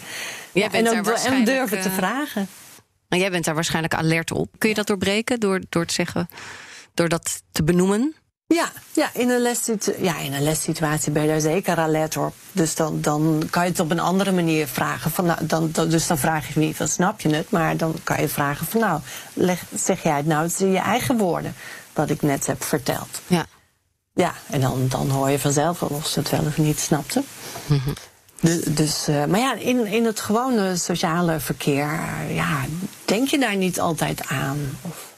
Jij 0.51 0.63
Ja, 0.63 0.77
en 0.77 0.87
ook 0.89 1.07
en 1.07 1.45
durven 1.45 1.81
te 1.81 1.89
eh, 1.89 1.95
vragen. 1.95 2.47
Maar 3.07 3.19
jij 3.19 3.31
bent 3.31 3.45
daar 3.45 3.55
waarschijnlijk 3.55 3.93
alert 3.93 4.31
op. 4.31 4.49
Kun 4.57 4.69
je 4.69 4.75
dat 4.75 4.87
doorbreken 4.87 5.39
door, 5.39 5.61
door 5.69 5.85
te 5.85 5.93
zeggen, 5.93 6.29
door 6.93 7.09
dat 7.09 7.41
te 7.51 7.63
benoemen? 7.63 8.15
Ja, 8.47 8.71
ja, 8.93 9.09
in 9.13 9.29
een 9.29 9.41
lessitu- 9.41 9.95
ja, 10.01 10.17
in 10.17 10.33
een 10.33 10.43
lessituatie 10.43 11.11
ben 11.11 11.21
je 11.21 11.27
daar 11.27 11.39
zeker 11.39 11.77
alert 11.77 12.17
op. 12.17 12.33
Dus 12.51 12.75
dan, 12.75 13.01
dan 13.01 13.47
kan 13.49 13.63
je 13.63 13.69
het 13.69 13.79
op 13.79 13.91
een 13.91 13.99
andere 13.99 14.31
manier 14.31 14.67
vragen. 14.67 15.11
Van, 15.11 15.25
nou, 15.25 15.45
dan, 15.45 15.69
dan- 15.71 15.89
dus 15.89 16.07
dan 16.07 16.17
vraag 16.17 16.53
je 16.53 16.59
niet, 16.59 16.75
van 16.75 16.87
snap 16.87 17.21
je 17.21 17.29
het? 17.35 17.49
Maar 17.49 17.77
dan 17.77 17.95
kan 18.03 18.21
je 18.21 18.27
vragen 18.29 18.65
van 18.67 18.79
nou, 18.81 19.01
leg, 19.33 19.63
zeg 19.75 20.03
jij 20.03 20.17
het 20.17 20.25
nou 20.25 20.49
in 20.57 20.71
je 20.71 20.77
eigen 20.79 21.17
woorden. 21.17 21.55
Wat 21.93 22.09
ik 22.09 22.21
net 22.21 22.45
heb 22.47 22.63
verteld. 22.63 23.21
Ja. 23.27 23.45
Ja, 24.19 24.33
en 24.49 24.61
dan, 24.61 24.87
dan 24.89 25.09
hoor 25.09 25.29
je 25.29 25.39
vanzelf 25.39 25.79
wel 25.79 25.89
of 25.89 26.07
ze 26.07 26.19
het 26.19 26.29
wel 26.29 26.43
of 26.45 26.57
niet 26.57 26.79
snapten. 26.79 27.23
Dus, 28.41 28.63
dus, 28.63 29.07
eh, 29.07 29.25
maar 29.25 29.39
ja, 29.39 29.53
in, 29.53 29.85
in 29.85 30.05
het 30.05 30.19
gewone 30.19 30.75
sociale 30.77 31.39
verkeer, 31.39 31.99
eh, 31.99 32.35
ja, 32.35 32.65
denk 33.05 33.27
je 33.27 33.39
daar 33.39 33.55
niet 33.55 33.79
altijd 33.79 34.27
aan. 34.27 34.77
Of, 34.81 35.13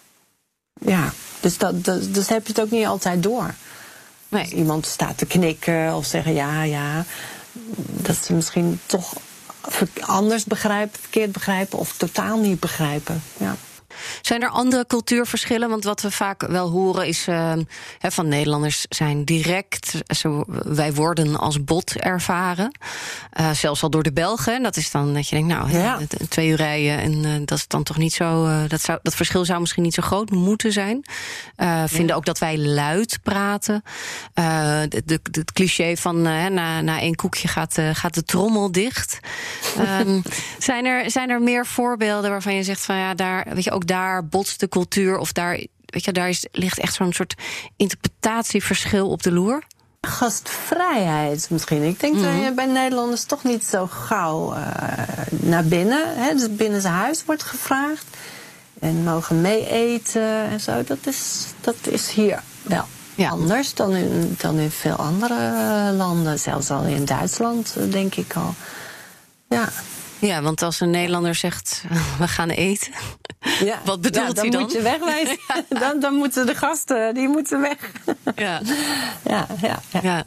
ja, 0.74 1.14
dus, 1.40 1.58
dat, 1.58 1.86
dus, 1.86 2.12
dus 2.12 2.30
heb 2.30 2.48
je 2.48 2.54
het 2.54 2.62
ook 2.62 2.72
niet 2.72 2.86
altijd 2.86 3.24
door. 3.24 3.44
Als 3.44 3.56
Nee. 4.30 4.54
iemand 4.54 4.86
staat 4.86 5.18
te 5.18 5.26
knikken 5.26 5.96
of 5.96 6.06
zeggen 6.06 6.34
ja, 6.34 6.64
ja, 6.64 7.06
dat 7.86 8.16
ze 8.26 8.34
misschien 8.34 8.80
toch 8.86 9.14
anders 10.00 10.44
begrijpen, 10.46 11.00
verkeerd 11.00 11.32
begrijpen 11.32 11.80
of 11.80 11.94
totaal 11.98 12.38
niet 12.38 12.60
begrijpen. 12.60 13.24
Ja. 13.38 13.56
Zijn 14.22 14.42
er 14.42 14.50
andere 14.50 14.86
cultuurverschillen? 14.88 15.70
Want 15.70 15.84
wat 15.84 16.02
we 16.02 16.12
vaak 16.12 16.48
wel 16.48 16.70
horen 16.70 17.08
is 17.08 17.28
uh, 17.28 17.54
hè, 18.00 18.12
van 18.12 18.28
Nederlanders 18.28 18.86
zijn 18.90 19.26
direct. 19.26 19.94
Zo, 20.08 20.44
wij 20.48 20.94
worden 20.94 21.36
als 21.40 21.64
bot 21.64 21.96
ervaren. 21.96 22.78
Uh, 23.40 23.52
zelfs 23.52 23.84
al 23.84 23.90
door 23.90 24.04
de 24.04 24.14
Belgen. 24.14 24.64
Dat 24.64 24.78
is 24.78 24.92
dan 24.92 25.14
dat 25.14 25.30
je 25.30 25.36
denkt, 25.36 25.54
nou, 25.54 25.72
Ja. 25.72 26.00
twee 26.30 26.50
uur 26.50 26.56
rijden. 26.56 26.98
En 27.00 27.14
uh, 27.24 27.32
dat 27.46 27.58
is 27.58 27.68
dan 27.68 27.84
toch 27.84 27.98
niet 27.98 28.14
zo. 28.14 28.48
dat, 28.68 28.82
zou, 28.82 29.00
dat 29.04 29.16
verschil 29.16 29.46
zou 29.46 29.60
misschien 29.60 29.84
niet 29.84 29.94
zo 29.94 30.02
groot 30.02 30.30
moeten 30.30 30.72
zijn. 30.72 31.06
Vinden 31.86 32.16
ook 32.16 32.26
dat 32.26 32.40
wij 32.40 32.58
luid 32.58 33.20
praten. 33.24 33.84
Het 34.34 35.52
cliché 35.54 35.96
van 35.98 36.22
na, 36.22 36.82
na 36.82 37.00
één 37.00 37.16
koekje 37.16 37.48
gaat, 37.48 37.78
gaat 37.94 38.14
de 38.14 38.24
trommel 38.24 38.72
dicht. 38.72 39.20
um, 39.80 40.22
zijn, 40.60 40.86
er, 40.86 41.12
zijn 41.12 41.30
er 41.30 41.42
meer 41.42 41.66
voorbeelden 41.66 42.30
waarvan 42.32 42.56
je 42.56 42.64
zegt 42.64 42.86
van 42.86 42.96
ja, 42.96 43.14
daar 43.14 43.48
weet 43.54 43.64
je 43.64 43.72
ook 43.72 43.88
daar 43.92 44.26
botst 44.26 44.60
de 44.60 44.70
cultuur 44.70 45.18
of 45.18 45.32
daar, 45.32 45.56
weet 45.86 46.06
je, 46.06 46.12
daar 46.12 46.30
is, 46.30 46.48
ligt 46.52 46.80
echt 46.80 46.94
zo'n 46.94 47.14
soort 47.14 47.36
interpretatieverschil 47.78 49.10
op 49.10 49.24
de 49.24 49.32
loer? 49.32 49.64
Gastvrijheid 50.02 51.48
misschien. 51.50 51.84
Ik 51.84 52.00
denk 52.00 52.16
mm 52.16 52.24
-hmm. 52.24 52.36
dat 52.36 52.44
je 52.44 52.54
bij 52.54 52.66
Nederlanders 52.66 53.24
toch 53.24 53.44
niet 53.44 53.64
zo 53.64 53.88
gauw 53.88 54.54
uh, 54.54 54.60
naar 55.30 55.66
binnen. 55.66 56.04
Hè? 56.16 56.34
Dus 56.34 56.56
binnen 56.56 56.82
zijn 56.82 56.94
huis 56.94 57.26
wordt 57.26 57.44
gevraagd. 57.44 58.06
En 58.80 59.04
mogen 59.04 59.42
mee 59.42 59.70
eten 59.70 60.46
en 60.50 60.60
zo. 60.60 60.84
Dat 60.84 60.98
is, 61.08 61.46
dat 61.62 61.76
is 61.90 62.10
hier 62.10 62.44
wel 62.62 62.86
ja. 63.16 63.30
anders 63.30 63.74
dan 63.74 63.96
in, 63.96 64.36
dan 64.38 64.58
in 64.58 64.72
veel 64.72 64.96
andere 64.96 65.92
landen. 65.96 66.40
Zelfs 66.40 66.70
al 66.70 66.84
in 66.84 67.06
Duitsland, 67.06 67.76
denk 67.90 68.16
ik 68.16 68.34
al. 68.36 68.54
Ja. 69.50 69.70
Ja, 70.22 70.42
want 70.42 70.62
als 70.62 70.80
een 70.80 70.90
Nederlander 70.90 71.36
zegt, 71.36 71.84
we 72.20 72.28
gaan 72.28 72.50
eten. 72.50 72.94
Ja. 73.64 73.80
Wat 73.86 74.02
bedoelt 74.02 74.28
ja, 74.28 74.34
dan 74.34 74.44
hij 74.44 74.50
dan? 74.50 74.62
moet 74.62 74.72
je 74.72 74.82
wegwijzen. 74.82 75.38
dan, 75.84 76.00
dan 76.00 76.14
moeten 76.14 76.46
de 76.46 76.56
gasten, 76.56 77.14
die 77.14 77.28
moeten 77.28 77.62
weg. 77.62 77.92
Ja. 78.36 78.62
ja, 79.24 79.48
ja, 79.62 79.80
ja. 80.02 80.26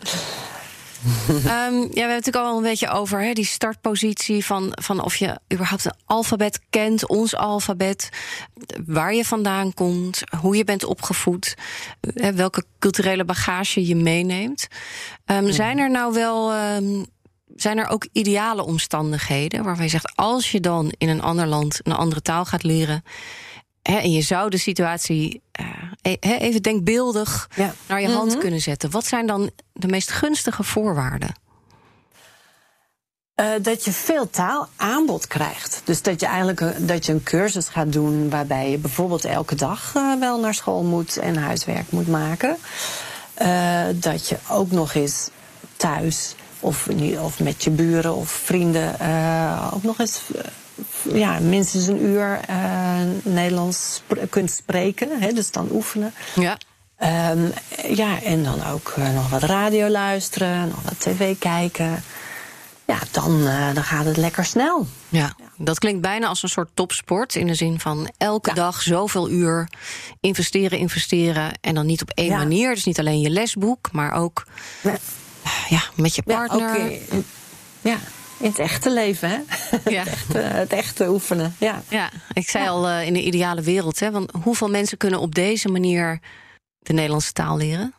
um, 1.26 1.80
ja, 1.80 1.88
we 1.90 2.00
hebben 2.00 2.14
het 2.14 2.24
natuurlijk 2.24 2.36
al 2.36 2.56
een 2.56 2.62
beetje 2.62 2.88
over 2.88 3.22
hè, 3.22 3.32
die 3.32 3.44
startpositie 3.44 4.44
van, 4.44 4.72
van 4.80 5.02
of 5.02 5.16
je 5.16 5.38
überhaupt 5.52 5.84
een 5.84 5.94
alfabet 6.04 6.60
kent, 6.70 7.08
ons 7.08 7.36
alfabet, 7.36 8.08
waar 8.86 9.14
je 9.14 9.24
vandaan 9.24 9.74
komt, 9.74 10.22
hoe 10.40 10.56
je 10.56 10.64
bent 10.64 10.84
opgevoed, 10.84 11.54
hè, 12.14 12.32
welke 12.32 12.64
culturele 12.78 13.24
bagage 13.24 13.86
je 13.86 13.96
meeneemt. 13.96 14.68
Um, 15.26 15.52
zijn 15.52 15.78
er 15.78 15.90
nou 15.90 16.12
wel 16.12 16.54
um, 16.54 17.06
zijn 17.56 17.78
er 17.78 17.88
ook 17.88 18.06
ideale 18.12 18.64
omstandigheden 18.64 19.64
waarvan 19.64 19.84
je 19.84 19.90
zegt: 19.90 20.12
als 20.14 20.50
je 20.50 20.60
dan 20.60 20.92
in 20.98 21.08
een 21.08 21.22
ander 21.22 21.46
land 21.46 21.80
een 21.82 21.92
andere 21.92 22.22
taal 22.22 22.44
gaat 22.44 22.62
leren. 22.62 23.04
Hè, 23.82 23.96
en 23.96 24.12
je 24.12 24.22
zou 24.22 24.50
de 24.50 24.56
situatie 24.56 25.42
uh, 25.60 26.16
even 26.20 26.62
denkbeeldig 26.62 27.50
ja. 27.54 27.74
naar 27.88 28.00
je 28.00 28.08
hand 28.08 28.24
mm 28.24 28.30
-hmm. 28.30 28.40
kunnen 28.40 28.60
zetten. 28.60 28.90
Wat 28.90 29.06
zijn 29.06 29.26
dan 29.26 29.50
de 29.72 29.88
meest 29.88 30.10
gunstige 30.10 30.62
voorwaarden? 30.62 31.34
Uh, 33.36 33.50
dat 33.62 33.84
je 33.84 33.92
veel 33.92 34.30
taalaanbod 34.30 35.26
krijgt. 35.26 35.82
Dus 35.84 36.02
dat 36.02 36.20
je 36.20 36.26
eigenlijk 36.26 36.60
een, 36.60 36.86
dat 36.86 37.06
je 37.06 37.12
een 37.12 37.22
cursus 37.22 37.68
gaat 37.68 37.92
doen 37.92 38.30
waarbij 38.30 38.70
je 38.70 38.78
bijvoorbeeld 38.78 39.24
elke 39.24 39.54
dag 39.54 39.94
uh, 39.96 40.18
wel 40.20 40.40
naar 40.40 40.54
school 40.54 40.82
moet 40.82 41.16
en 41.16 41.36
huiswerk 41.36 41.90
moet 41.90 42.08
maken. 42.08 42.56
Uh, 43.42 43.82
dat 43.94 44.28
je 44.28 44.36
ook 44.48 44.70
nog 44.70 44.94
eens 44.94 45.30
thuis 45.76 46.34
of, 46.64 46.88
of 47.18 47.40
met 47.40 47.64
je 47.64 47.70
buren 47.70 48.14
of 48.14 48.28
vrienden 48.30 48.92
ook 49.72 49.82
nog 49.82 49.98
eens 49.98 50.20
ja, 51.12 51.38
minstens 51.38 51.86
een 51.86 52.04
uur 52.04 52.40
Nederlands 53.22 53.94
sp 53.98 54.08
kunt 54.30 54.50
spreken. 54.50 55.20
Hè, 55.20 55.32
dus 55.32 55.50
dan 55.50 55.68
oefenen. 55.72 56.14
Ja. 56.34 56.58
Um, 57.30 57.52
ja, 57.88 58.22
en 58.22 58.44
dan 58.44 58.66
ook 58.66 58.94
nog 59.14 59.30
wat 59.30 59.42
radio 59.42 59.88
luisteren, 59.88 60.68
nog 60.68 60.82
wat 60.82 61.00
tv 61.00 61.38
kijken 61.38 62.02
ja, 62.86 62.98
dan, 63.10 63.40
uh, 63.40 63.74
dan 63.74 63.84
gaat 63.84 64.04
het 64.04 64.16
lekker 64.16 64.44
snel. 64.44 64.86
Ja, 65.08 65.36
dat 65.56 65.78
klinkt 65.78 66.00
bijna 66.00 66.26
als 66.26 66.42
een 66.42 66.48
soort 66.48 66.70
topsport. 66.74 67.34
In 67.34 67.46
de 67.46 67.54
zin 67.54 67.80
van 67.80 68.10
elke 68.18 68.54
dag 68.54 68.82
zoveel 68.82 69.30
uur 69.30 69.68
investeren, 70.20 70.78
investeren. 70.78 71.52
En 71.60 71.74
dan 71.74 71.86
niet 71.86 72.02
op 72.02 72.10
één 72.10 72.30
manier. 72.30 72.74
Dus 72.74 72.84
niet 72.84 72.98
alleen 72.98 73.20
je 73.20 73.30
lesboek, 73.30 73.92
maar 73.92 74.12
ook 74.12 74.46
ja. 75.68 75.82
met 75.94 76.14
je 76.14 76.22
partner. 76.22 76.78
Ja, 76.78 76.98
in, 77.10 77.24
ja, 77.80 77.98
in 78.38 78.48
het 78.48 78.58
echte 78.58 78.90
leven, 78.90 79.28
hè? 79.28 79.38
Ja. 79.90 80.02
Het, 80.02 80.08
echte, 80.08 80.38
het 80.38 80.72
echte 80.72 81.08
oefenen. 81.08 81.56
Ja, 81.58 81.82
ja 81.88 82.10
ik 82.32 82.48
zei 82.48 82.68
al 82.68 82.88
uh, 82.88 83.06
in 83.06 83.12
de 83.12 83.22
ideale 83.22 83.62
wereld. 83.62 84.00
Hè, 84.00 84.10
want 84.10 84.32
hoeveel 84.42 84.68
mensen 84.68 84.98
kunnen 84.98 85.20
op 85.20 85.34
deze 85.34 85.68
manier 85.68 86.20
de 86.78 86.92
Nederlandse 86.92 87.32
taal 87.32 87.56
leren? 87.56 87.94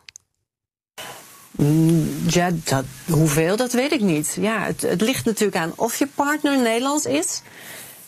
Mm, 1.50 2.08
ja, 2.26 2.50
dat, 2.64 2.84
hoeveel, 3.06 3.56
dat 3.56 3.72
weet 3.72 3.92
ik 3.92 4.00
niet. 4.00 4.36
Ja, 4.40 4.62
het, 4.62 4.82
het 4.82 5.00
ligt 5.00 5.24
natuurlijk 5.24 5.56
aan 5.56 5.72
of 5.76 5.96
je 5.96 6.06
partner 6.06 6.62
Nederlands 6.62 7.04
is. 7.04 7.42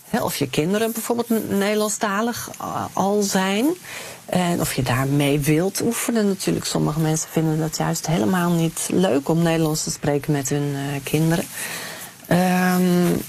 Hè, 0.08 0.22
of 0.22 0.36
je 0.36 0.50
kinderen 0.50 0.92
bijvoorbeeld 0.92 1.48
Nederlandstalig 1.50 2.50
uh, 2.60 2.84
al 2.92 3.22
zijn. 3.22 3.66
En 4.28 4.60
of 4.60 4.74
je 4.74 4.82
daarmee 4.82 5.40
wilt 5.40 5.80
oefenen. 5.80 6.26
Natuurlijk, 6.26 6.64
sommige 6.64 7.00
mensen 7.00 7.28
vinden 7.30 7.58
dat 7.58 7.76
juist 7.76 8.06
helemaal 8.06 8.50
niet 8.50 8.88
leuk 8.92 9.28
om 9.28 9.42
Nederlands 9.42 9.82
te 9.84 9.90
spreken 9.90 10.32
met 10.32 10.48
hun 10.48 10.62
uh, 10.62 11.00
kinderen. 11.02 11.44
Um, 12.30 13.20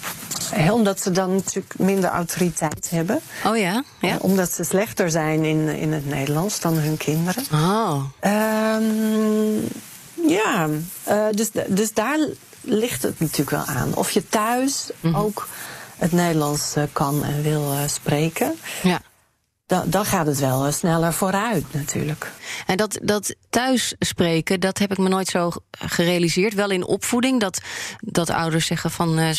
omdat 0.72 1.02
ze 1.02 1.12
dan 1.12 1.34
natuurlijk 1.36 1.78
minder 1.78 2.10
autoriteit 2.10 2.90
hebben. 2.90 3.20
Oh 3.46 3.58
ja? 3.58 3.84
ja. 4.00 4.14
Uh, 4.14 4.16
omdat 4.20 4.52
ze 4.52 4.64
slechter 4.64 5.12
zijn 5.12 5.44
in, 5.44 5.68
in 5.68 5.94
het 5.94 6.06
Nederlands 6.06 6.60
dan 6.60 6.74
hun 6.74 6.98
kinderen. 6.98 7.44
Oh. 7.54 8.04
Um, 8.24 9.68
ja, 10.28 10.68
uh, 11.10 11.26
dus, 11.32 11.50
dus 11.68 11.94
daar 11.94 12.20
ligt 12.62 13.04
het 13.04 13.20
natuurlijk 13.20 13.50
wel 13.50 13.76
aan. 13.76 13.96
Of 13.96 14.12
je 14.12 14.30
thuis 14.30 14.90
mm 15.00 15.14
-hmm. 15.14 15.22
ook 15.22 15.48
het 15.98 16.12
Nederlands 16.12 16.76
kan 16.92 17.24
en 17.24 17.42
wil 17.42 17.74
spreken. 17.88 18.56
Ja 18.84 19.02
dan, 19.70 19.90
dan 19.90 20.06
gaat 20.06 20.26
het 20.26 20.40
wel 20.40 20.66
uh, 20.66 20.72
sneller 20.72 21.14
vooruit 21.14 21.66
natuurlijk. 21.72 22.32
En 22.66 22.78
dat, 22.78 23.00
dat 23.04 23.36
thuis 23.50 23.94
spreken, 24.00 24.60
dat 24.60 24.78
heb 24.78 24.92
ik 24.92 24.98
me 24.98 25.10
nooit 25.10 25.28
zo 25.28 25.52
gerealiseerd. 25.72 26.54
Wel 26.54 26.70
in 26.70 26.86
opvoeding, 26.86 27.40
dat, 27.40 27.62
dat 28.00 28.30
ouders 28.30 28.66
zeggen 28.66 28.92
van 28.92 29.20
uh, 29.20 29.32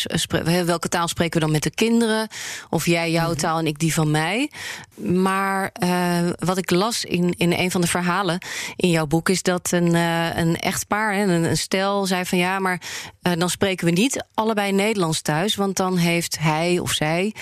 welke 0.65 0.89
taal 0.89 1.07
spreken 1.07 1.39
we 1.39 1.45
dan 1.45 1.51
met 1.51 1.63
de 1.63 1.71
kinderen? 1.71 2.27
Of 2.69 2.85
jij 2.85 3.11
jouw 3.11 3.29
-hmm. 3.29 3.37
taal 3.37 3.59
en 3.59 3.67
ik 3.67 3.79
die 3.79 3.93
van 3.93 4.11
mij. 4.11 4.51
Maar 4.95 5.71
uh, 5.83 6.29
wat 6.35 6.57
ik 6.57 6.71
las 6.71 7.05
in, 7.05 7.33
in 7.37 7.51
een 7.53 7.71
van 7.71 7.81
de 7.81 7.87
verhalen 7.87 8.45
in 8.75 8.89
jouw 8.89 9.07
boek 9.07 9.29
is 9.29 9.43
dat 9.43 9.71
een, 9.71 9.93
een 10.37 10.59
echtpaar, 10.59 11.17
een, 11.17 11.29
een 11.29 11.57
stel, 11.57 12.05
zei 12.05 12.25
van 12.25 12.37
ja, 12.37 12.59
maar 12.59 12.81
dan 13.21 13.49
spreken 13.49 13.85
we 13.85 13.91
niet 13.91 14.25
allebei 14.33 14.71
Nederlands 14.71 15.21
thuis, 15.21 15.55
want 15.55 15.77
dan 15.77 15.97
heeft 15.97 16.39
hij 16.39 16.79
of 16.79 16.91
zij, 16.91 17.33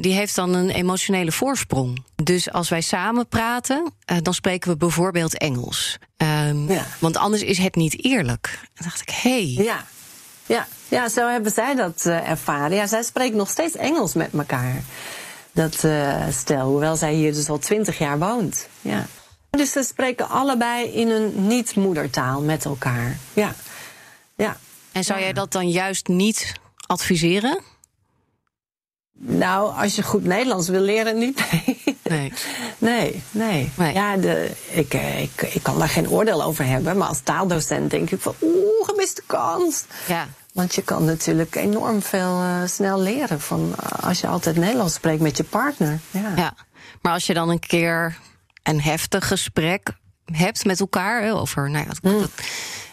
die 0.00 0.14
heeft 0.14 0.34
dan 0.34 0.54
een 0.54 0.70
emotionele 0.70 1.32
voorsprong. 1.32 2.02
Dus 2.24 2.52
als 2.52 2.68
wij 2.68 2.80
samen 2.80 3.28
praten, 3.28 3.92
uh, 4.12 4.16
dan 4.22 4.34
spreken 4.34 4.70
we 4.70 4.76
bijvoorbeeld 4.76 5.38
Engels. 5.38 5.98
Um, 6.16 6.68
ja. 6.68 6.86
Want 6.98 7.16
anders 7.16 7.42
is 7.42 7.58
het 7.58 7.74
niet 7.74 8.04
eerlijk. 8.04 8.58
Dan 8.74 8.86
dacht 8.86 9.00
ik, 9.00 9.08
hé. 9.10 9.54
Hey. 9.54 9.64
Ja. 9.64 9.84
Ja. 10.46 10.66
ja, 10.88 11.08
zo 11.08 11.28
hebben 11.28 11.52
zij 11.52 11.74
dat 11.74 12.04
uh, 12.06 12.28
ervaren. 12.28 12.76
Ja, 12.76 12.86
zij 12.86 13.02
spreken 13.02 13.36
nog 13.36 13.50
steeds 13.50 13.76
Engels 13.76 14.14
met 14.14 14.32
elkaar. 14.32 14.82
Dat 15.52 15.84
uh, 15.84 16.26
stel, 16.30 16.68
hoewel 16.68 16.96
zij 16.96 17.14
hier 17.14 17.32
dus 17.32 17.48
al 17.48 17.58
twintig 17.58 17.98
jaar 17.98 18.18
woont. 18.18 18.68
Ja. 18.80 19.06
Dus 19.50 19.72
ze 19.72 19.82
spreken 19.82 20.28
allebei 20.28 20.88
in 20.88 21.08
een 21.10 21.46
niet-moedertaal 21.46 22.40
met 22.40 22.64
elkaar. 22.64 23.18
Ja. 23.32 23.54
ja. 24.34 24.56
En 24.92 25.04
zou 25.04 25.20
jij 25.20 25.32
dat 25.32 25.52
dan 25.52 25.68
juist 25.68 26.08
niet 26.08 26.52
adviseren? 26.86 27.60
Nou, 29.18 29.74
als 29.82 29.94
je 29.94 30.02
goed 30.02 30.24
Nederlands 30.24 30.68
wil 30.68 30.80
leren, 30.80 31.18
niet. 31.18 31.44
Nee. 31.50 31.80
Nee, 32.18 32.32
nee. 32.78 33.72
nee. 33.74 33.92
Ja, 33.92 34.16
de, 34.16 34.50
ik, 34.70 34.94
ik, 34.94 35.42
ik 35.42 35.62
kan 35.62 35.78
daar 35.78 35.88
geen 35.88 36.10
oordeel 36.10 36.42
over 36.42 36.66
hebben. 36.66 36.96
Maar 36.96 37.08
als 37.08 37.20
taaldocent 37.20 37.90
denk 37.90 38.10
ik 38.10 38.20
van, 38.20 38.34
oeh, 38.42 38.86
gemiste 38.86 39.22
kans. 39.26 39.84
Ja. 40.06 40.28
Want 40.52 40.74
je 40.74 40.82
kan 40.82 41.04
natuurlijk 41.04 41.56
enorm 41.56 42.02
veel 42.02 42.42
uh, 42.42 42.66
snel 42.66 43.00
leren 43.00 43.40
van 43.40 43.74
uh, 43.82 44.08
als 44.08 44.20
je 44.20 44.26
altijd 44.26 44.56
Nederlands 44.56 44.94
spreekt 44.94 45.20
met 45.20 45.36
je 45.36 45.44
partner. 45.44 45.98
Ja. 46.10 46.32
ja. 46.36 46.54
Maar 47.02 47.12
als 47.12 47.26
je 47.26 47.34
dan 47.34 47.48
een 47.48 47.60
keer 47.60 48.18
een 48.62 48.80
heftig 48.80 49.28
gesprek 49.28 49.90
hebt 50.24 50.64
met 50.64 50.80
elkaar 50.80 51.32
over, 51.32 51.70
nou 51.70 51.86
ja, 51.86 52.10
mm. 52.10 52.20
dat, 52.20 52.30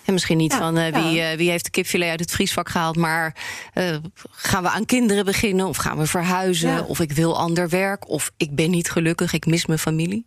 en 0.10 0.16
misschien 0.16 0.38
niet 0.38 0.52
ja, 0.52 0.58
van 0.58 0.78
uh, 0.78 0.94
wie, 0.94 1.20
uh, 1.20 1.32
wie 1.32 1.50
heeft 1.50 1.64
de 1.64 1.70
kipfilet 1.70 2.10
uit 2.10 2.20
het 2.20 2.32
vriesvak 2.32 2.70
gehaald, 2.70 2.96
maar 2.96 3.36
uh, 3.74 3.96
gaan 4.32 4.64
we 4.64 4.70
aan 4.70 4.86
kinderen 4.86 5.26
beginnen 5.26 5.68
of 5.68 5.78
gaan 5.78 5.98
we 5.98 6.06
verhuizen 6.06 6.70
ja. 6.70 6.82
of 6.82 7.00
ik 7.00 7.12
wil 7.12 7.38
ander 7.38 7.70
werk 7.70 8.10
of 8.10 8.32
ik 8.38 8.56
ben 8.56 8.70
niet 8.70 8.92
gelukkig, 8.92 9.34
ik 9.34 9.46
mis 9.46 9.66
mijn 9.66 9.80
familie. 9.80 10.26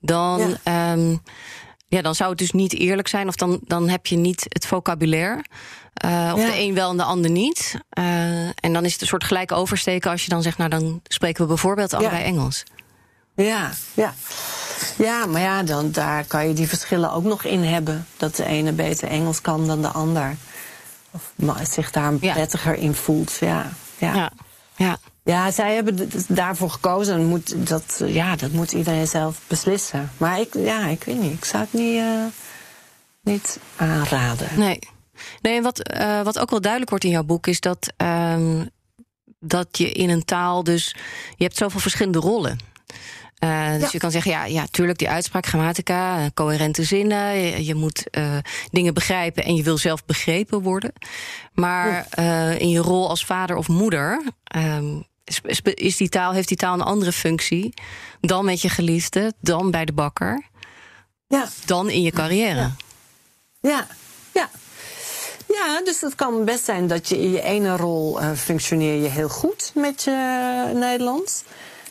Dan, 0.00 0.58
ja. 0.64 0.92
Um, 0.92 1.22
ja, 1.88 2.02
dan 2.02 2.14
zou 2.14 2.30
het 2.30 2.38
dus 2.38 2.50
niet 2.50 2.74
eerlijk 2.74 3.08
zijn 3.08 3.28
of 3.28 3.34
dan, 3.34 3.60
dan 3.62 3.88
heb 3.88 4.06
je 4.06 4.16
niet 4.16 4.46
het 4.48 4.66
vocabulaire. 4.66 5.44
of 6.34 6.44
de 6.44 6.52
een 6.54 6.74
wel 6.74 6.90
en 6.90 6.96
de 6.96 7.02
ander 7.02 7.30
niet. 7.30 7.74
en 8.60 8.72
dan 8.72 8.84
is 8.84 8.92
het 8.92 9.00
een 9.00 9.06
soort 9.06 9.24
gelijk 9.24 9.52
oversteken 9.52 10.10
als 10.10 10.22
je 10.22 10.28
dan 10.28 10.42
zegt, 10.42 10.58
nou 10.58 10.70
dan 10.70 11.00
spreken 11.04 11.42
we 11.42 11.48
bijvoorbeeld 11.48 11.94
allebei 11.94 12.22
Engels. 12.22 12.62
Ja, 13.34 13.72
ja. 13.94 14.14
Ja, 14.98 15.26
maar 15.26 15.40
ja, 15.40 15.62
dan, 15.62 15.90
daar 15.90 16.24
kan 16.24 16.48
je 16.48 16.54
die 16.54 16.68
verschillen 16.68 17.12
ook 17.12 17.24
nog 17.24 17.44
in 17.44 17.62
hebben. 17.62 18.06
Dat 18.16 18.36
de 18.36 18.44
ene 18.44 18.72
beter 18.72 19.08
Engels 19.08 19.40
kan 19.40 19.66
dan 19.66 19.82
de 19.82 19.88
ander. 19.88 20.36
Of 21.10 21.32
zich 21.62 21.90
daar 21.90 22.12
prettiger 22.12 22.74
ja. 22.74 22.82
in 22.82 22.94
voelt. 22.94 23.36
Ja, 23.40 23.72
ja. 23.98 24.14
ja. 24.14 24.30
ja. 24.76 24.98
Ja, 25.24 25.50
zij 25.50 25.74
hebben 25.74 26.10
daarvoor 26.28 26.70
gekozen. 26.70 27.14
En 27.14 27.24
moet, 27.24 27.68
dat, 27.68 28.02
ja, 28.06 28.36
dat 28.36 28.52
moet 28.52 28.72
iedereen 28.72 29.06
zelf 29.06 29.40
beslissen. 29.46 30.10
Maar 30.16 30.40
ik, 30.40 30.54
ja, 30.54 30.86
ik 30.86 31.04
weet 31.04 31.20
niet. 31.20 31.32
Ik 31.32 31.44
zou 31.44 31.62
het 31.62 31.72
niet, 31.72 31.96
uh, 31.96 32.24
niet 33.22 33.58
aanraden. 33.76 34.48
Nee. 34.56 34.78
Nee, 35.40 35.62
wat, 35.62 35.94
uh, 35.94 36.22
wat 36.22 36.38
ook 36.38 36.50
wel 36.50 36.60
duidelijk 36.60 36.90
wordt 36.90 37.04
in 37.04 37.10
jouw 37.10 37.22
boek 37.22 37.46
is 37.46 37.60
dat, 37.60 37.92
uh, 38.02 38.60
dat 39.38 39.78
je 39.78 39.92
in 39.92 40.10
een 40.10 40.24
taal 40.24 40.64
dus. 40.64 40.96
Je 41.36 41.44
hebt 41.44 41.56
zoveel 41.56 41.80
verschillende 41.80 42.18
rollen. 42.18 42.58
Uh, 43.44 43.72
dus 43.72 43.80
ja. 43.80 43.88
je 43.90 43.98
kan 43.98 44.10
zeggen, 44.10 44.30
ja, 44.30 44.44
ja, 44.44 44.66
tuurlijk, 44.70 44.98
die 44.98 45.08
uitspraak, 45.08 45.46
grammatica, 45.46 46.18
uh, 46.18 46.24
coherente 46.34 46.84
zinnen. 46.84 47.38
Je, 47.38 47.64
je 47.64 47.74
moet 47.74 48.04
uh, 48.18 48.36
dingen 48.70 48.94
begrijpen 48.94 49.44
en 49.44 49.54
je 49.54 49.62
wil 49.62 49.78
zelf 49.78 50.04
begrepen 50.04 50.62
worden. 50.62 50.92
Maar 51.52 52.06
in 52.58 52.68
je 52.68 52.78
rol 52.78 53.08
als 53.08 53.24
vader 53.24 53.56
of 53.56 53.68
moeder 53.68 54.22
um, 54.56 55.04
is, 55.24 55.60
is 55.62 55.96
die 55.96 56.08
taal, 56.08 56.32
heeft 56.32 56.48
die 56.48 56.56
taal 56.56 56.74
een 56.74 56.80
andere 56.80 57.12
functie 57.12 57.74
dan 58.20 58.44
met 58.44 58.60
je 58.60 58.68
geliefde, 58.68 59.32
dan 59.40 59.70
bij 59.70 59.84
de 59.84 59.92
bakker, 59.92 60.42
ja. 61.26 61.48
dan 61.64 61.90
in 61.90 62.02
je 62.02 62.10
carrière. 62.10 62.60
Ja. 62.60 62.76
ja, 63.60 63.86
ja. 64.32 64.50
Ja, 65.48 65.82
dus 65.84 66.00
het 66.00 66.14
kan 66.14 66.44
best 66.44 66.64
zijn 66.64 66.86
dat 66.86 67.08
je 67.08 67.18
in 67.18 67.30
je 67.30 67.42
ene 67.42 67.76
rol 67.76 68.18
functioneer 68.36 69.02
je 69.02 69.08
heel 69.08 69.28
goed 69.28 69.72
met 69.74 70.02
je 70.02 70.70
Nederlands. 70.74 71.42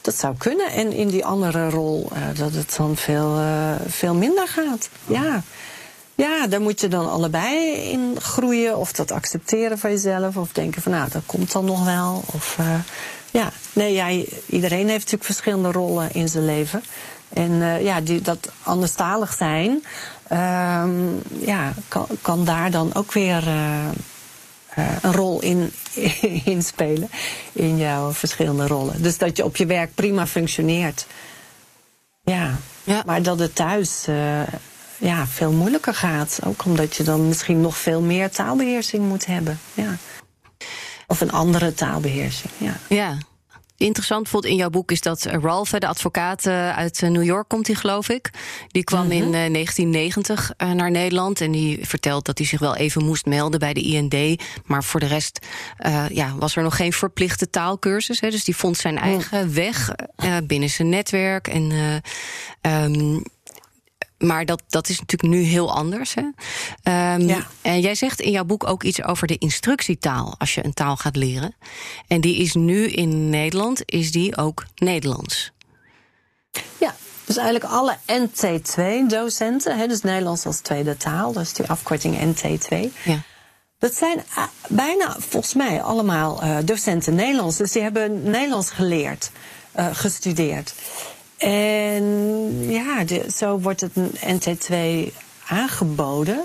Dat 0.04 0.16
zou 0.16 0.36
kunnen. 0.38 0.72
En 0.72 0.92
in 0.92 1.08
die 1.08 1.26
andere 1.26 1.70
rol 1.70 2.10
uh, 2.14 2.38
dat 2.38 2.54
het 2.54 2.76
dan 2.78 2.96
veel, 2.96 3.40
uh, 3.40 3.72
veel 3.88 4.14
minder 4.14 4.48
gaat. 4.48 4.90
Ja. 5.06 5.44
Ja, 6.16 6.48
daar 6.48 6.62
moet 6.62 6.82
je 6.82 6.88
dan 6.88 7.10
allebei 7.10 7.72
in 7.72 8.16
groeien. 8.20 8.78
Of 8.78 8.92
dat 8.92 9.12
accepteren 9.12 9.80
van 9.80 9.90
jezelf. 9.90 10.38
Of 10.38 10.52
denken 10.52 10.82
van 10.82 10.92
nou, 10.92 11.10
dat 11.12 11.22
komt 11.26 11.52
dan 11.52 11.66
nog 11.66 11.86
wel. 11.86 12.24
Of 12.34 12.58
uh, 12.60 12.76
ja, 13.32 13.52
nee, 13.74 13.94
ja, 13.94 14.10
iedereen 14.46 14.88
heeft 14.88 15.00
natuurlijk 15.00 15.24
verschillende 15.24 15.72
rollen 15.72 16.14
in 16.14 16.28
zijn 16.28 16.46
leven. 16.46 16.84
En 17.30 17.84
ja, 17.84 18.02
die, 18.02 18.22
dat 18.22 18.50
anderstalig 18.64 19.34
zijn, 19.34 19.84
ja, 21.40 21.74
kan, 21.88 22.08
kan 22.22 22.46
daar 22.46 22.72
dan 22.72 22.94
ook 22.94 23.12
weer 23.12 23.44
een 24.76 25.14
rol 25.14 25.42
in, 25.42 25.72
in 26.54 26.64
spelen 26.64 27.10
in 27.52 27.78
jouw 27.78 28.12
verschillende 28.12 28.68
rollen. 28.68 29.02
Dus 29.02 29.18
dat 29.18 29.38
je 29.38 29.44
op 29.44 29.56
je 29.56 29.66
werk 29.66 29.96
prima 29.96 30.28
functioneert. 30.28 31.06
Ja, 32.24 32.58
ja. 32.84 33.04
maar 33.06 33.22
dat 33.22 33.40
het 33.40 33.56
thuis 33.56 34.06
uh, 34.10 34.42
ja, 34.98 35.28
veel 35.28 35.52
moeilijker 35.52 35.94
gaat. 35.94 36.40
Ook 36.46 36.66
omdat 36.66 36.96
je 36.96 37.04
dan 37.04 37.28
misschien 37.28 37.62
nog 37.62 37.78
veel 37.78 38.02
meer 38.02 38.32
taalbeheersing 38.32 39.08
moet 39.08 39.26
hebben. 39.26 39.60
Ja. 39.74 39.98
Of 41.08 41.22
een 41.22 41.32
andere 41.32 41.74
taalbeheersing, 41.74 42.52
ja. 42.58 42.78
Ja, 42.88 43.18
interessant 43.84 44.22
bijvoorbeeld 44.22 44.54
in 44.54 44.60
jouw 44.60 44.70
boek 44.70 44.92
is 44.92 45.02
dat 45.02 45.24
Ralph, 45.24 45.70
de 45.70 45.88
advocaat 45.88 46.48
uit 46.48 47.02
New 47.02 47.24
York, 47.24 47.48
komt 47.48 47.68
hij 47.68 47.76
geloof 47.76 48.10
ik. 48.10 48.30
Die 48.68 48.84
kwam 48.84 49.12
in 49.12 49.32
1990 49.32 50.52
naar 50.58 50.92
Nederland 50.92 51.42
en 51.42 51.52
die 51.52 51.88
vertelt 51.88 52.26
dat 52.26 52.38
hij 52.38 52.48
zich 52.48 52.60
wel 52.60 52.76
even 52.76 53.04
moest 53.04 53.26
melden 53.26 53.60
bij 53.60 53.74
de 53.74 53.82
IND. 53.82 54.42
Maar 54.66 54.84
voor 54.84 55.00
de 55.00 55.06
rest 55.06 55.40
uh, 55.86 56.06
ja, 56.10 56.36
was 56.36 56.56
er 56.56 56.64
nog 56.64 56.76
geen 56.76 56.94
verplichte 56.94 57.50
taalkursus. 57.50 58.20
Hè, 58.20 58.30
dus 58.30 58.44
die 58.44 58.56
vond 58.56 58.78
zijn 58.78 58.98
eigen 58.98 59.54
weg 59.54 59.92
uh, 60.24 60.38
binnen 60.44 60.70
zijn 60.70 60.90
netwerk. 60.90 61.48
En 61.48 61.72
uh, 61.72 62.84
um, 62.84 63.24
maar 64.24 64.46
dat, 64.46 64.64
dat 64.68 64.90
is 64.90 65.00
natuurlijk 65.00 65.34
nu 65.34 65.42
heel 65.42 65.74
anders. 65.74 66.14
Hè? 66.14 66.22
Um, 67.14 67.28
ja. 67.28 67.48
En 67.62 67.80
jij 67.80 67.96
zegt 67.96 68.22
in 68.22 68.32
jouw 68.32 68.44
boek 68.44 68.68
ook 68.68 68.84
iets 68.84 69.04
over 69.04 69.28
de 69.28 69.38
instructietaal 69.38 70.36
als 70.38 70.56
je 70.56 70.66
een 70.66 70.74
taal 70.74 70.96
gaat 70.96 71.16
leren. 71.16 71.56
En 72.08 72.22
die 72.22 72.38
is 72.38 72.54
nu 72.54 72.88
in 72.88 73.30
Nederland, 73.30 73.82
is 73.86 74.12
die 74.12 74.38
ook 74.38 74.66
Nederlands? 74.76 75.52
Ja, 76.78 76.96
dus 77.26 77.38
eigenlijk 77.38 77.74
alle 77.74 77.98
NT2-docenten, 78.06 79.90
dus 79.90 80.02
Nederlands 80.02 80.46
als 80.46 80.60
tweede 80.60 80.98
taal, 80.98 81.32
dus 81.32 81.54
die 81.54 81.70
afkorting 81.70 82.36
NT2. 82.36 82.78
Ja. 83.04 83.22
Dat 83.80 83.96
zijn 83.96 84.24
bijna 84.68 85.16
volgens 85.20 85.54
mij 85.54 85.82
allemaal 85.82 86.44
uh, 86.44 86.58
docenten 86.64 87.16
Nederlands. 87.16 87.58
Dus 87.58 87.72
die 87.72 87.82
hebben 87.82 88.24
Nederlands 88.24 88.70
geleerd, 88.70 89.32
uh, 89.80 89.88
gestudeerd. 89.94 90.74
En 91.44 92.72
ja, 92.72 93.04
de, 93.04 93.26
zo 93.36 93.60
wordt 93.60 93.82
het 93.82 93.92
NT2 94.26 94.76
aangeboden. 95.48 96.44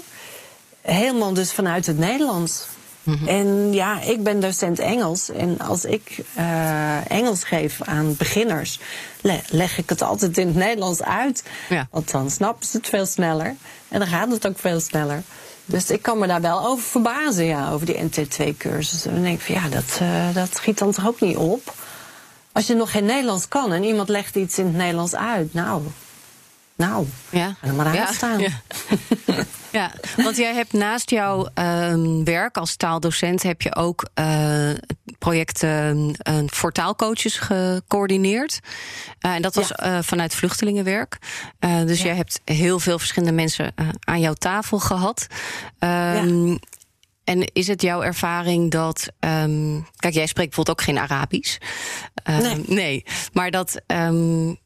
Helemaal 0.80 1.32
dus 1.32 1.52
vanuit 1.52 1.86
het 1.86 1.98
Nederlands. 1.98 2.66
Mm-hmm. 3.02 3.28
En 3.28 3.72
ja, 3.72 4.00
ik 4.00 4.22
ben 4.22 4.40
docent 4.40 4.78
Engels. 4.78 5.30
En 5.30 5.58
als 5.58 5.84
ik 5.84 6.24
uh, 6.38 7.10
Engels 7.10 7.44
geef 7.44 7.82
aan 7.82 8.14
beginners, 8.16 8.80
le 9.20 9.40
leg 9.48 9.78
ik 9.78 9.88
het 9.88 10.02
altijd 10.02 10.38
in 10.38 10.46
het 10.46 10.56
Nederlands 10.56 11.02
uit. 11.02 11.42
Ja. 11.68 11.88
Want 11.90 12.10
dan 12.10 12.30
snappen 12.30 12.66
ze 12.66 12.76
het 12.76 12.88
veel 12.88 13.06
sneller. 13.06 13.56
En 13.88 13.98
dan 13.98 14.08
gaat 14.08 14.30
het 14.30 14.46
ook 14.46 14.58
veel 14.58 14.80
sneller. 14.80 15.22
Dus 15.64 15.90
ik 15.90 16.02
kan 16.02 16.18
me 16.18 16.26
daar 16.26 16.40
wel 16.40 16.66
over 16.66 16.84
verbazen, 16.84 17.44
ja, 17.44 17.70
over 17.70 17.86
die 17.86 17.96
NT2-cursus. 17.96 19.06
En 19.06 19.12
dan 19.12 19.22
denk 19.22 19.40
ik 19.40 19.44
van 19.44 19.54
ja, 19.54 19.68
dat, 19.68 19.98
uh, 20.02 20.34
dat 20.34 20.56
schiet 20.56 20.78
dan 20.78 20.92
toch 20.92 21.06
ook 21.06 21.20
niet 21.20 21.36
op. 21.36 21.74
Als 22.58 22.66
je 22.66 22.74
nog 22.74 22.90
geen 22.90 23.04
Nederlands 23.04 23.48
kan 23.48 23.72
en 23.72 23.84
iemand 23.84 24.08
legt 24.08 24.36
iets 24.36 24.58
in 24.58 24.66
het 24.66 24.76
Nederlands 24.76 25.14
uit, 25.14 25.54
nou, 25.54 25.82
nou, 26.76 27.06
ja. 27.30 27.56
ga 27.60 27.66
er 27.66 27.74
maar 27.74 27.86
aan 27.86 27.94
ja. 27.94 28.12
staan. 28.12 28.38
Ja. 28.38 28.50
ja. 29.78 29.92
want 30.16 30.36
jij 30.36 30.54
hebt 30.54 30.72
naast 30.72 31.10
jouw 31.10 31.48
uh, 31.54 31.94
werk 32.24 32.56
als 32.56 32.76
taaldocent 32.76 33.42
heb 33.42 33.62
je 33.62 33.74
ook 33.74 34.08
uh, 34.14 34.70
projecten 35.18 36.14
uh, 36.28 36.38
voor 36.46 36.72
taalcoaches 36.72 37.38
gecoördineerd. 37.38 38.60
Eh, 39.18 39.34
en 39.34 39.42
dat 39.42 39.54
was 39.54 39.70
vanuit 40.00 40.34
vluchtelingenwerk. 40.34 41.18
dus 41.84 42.02
jij 42.02 42.14
hebt 42.14 42.40
heel 42.44 42.78
veel 42.78 42.98
verschillende 42.98 43.32
mensen 43.34 43.74
aan 44.00 44.20
jouw 44.20 44.34
tafel 44.34 44.78
gehad. 44.78 45.26
Ehm, 47.28 47.40
en 47.40 47.50
is 47.52 47.66
het 47.66 47.82
jouw 47.82 48.02
ervaring 48.02 48.70
dat. 48.70 49.08
Um, 49.20 49.86
kijk, 49.96 50.14
jij 50.14 50.26
spreekt 50.26 50.54
bijvoorbeeld 50.54 50.78
ook 50.78 50.84
geen 50.84 50.98
Arabisch. 50.98 51.58
Um, 52.24 52.40
nee. 52.40 52.64
nee. 52.66 53.04
Maar 53.32 53.50
dat. 53.50 53.80
Um, 53.86 54.58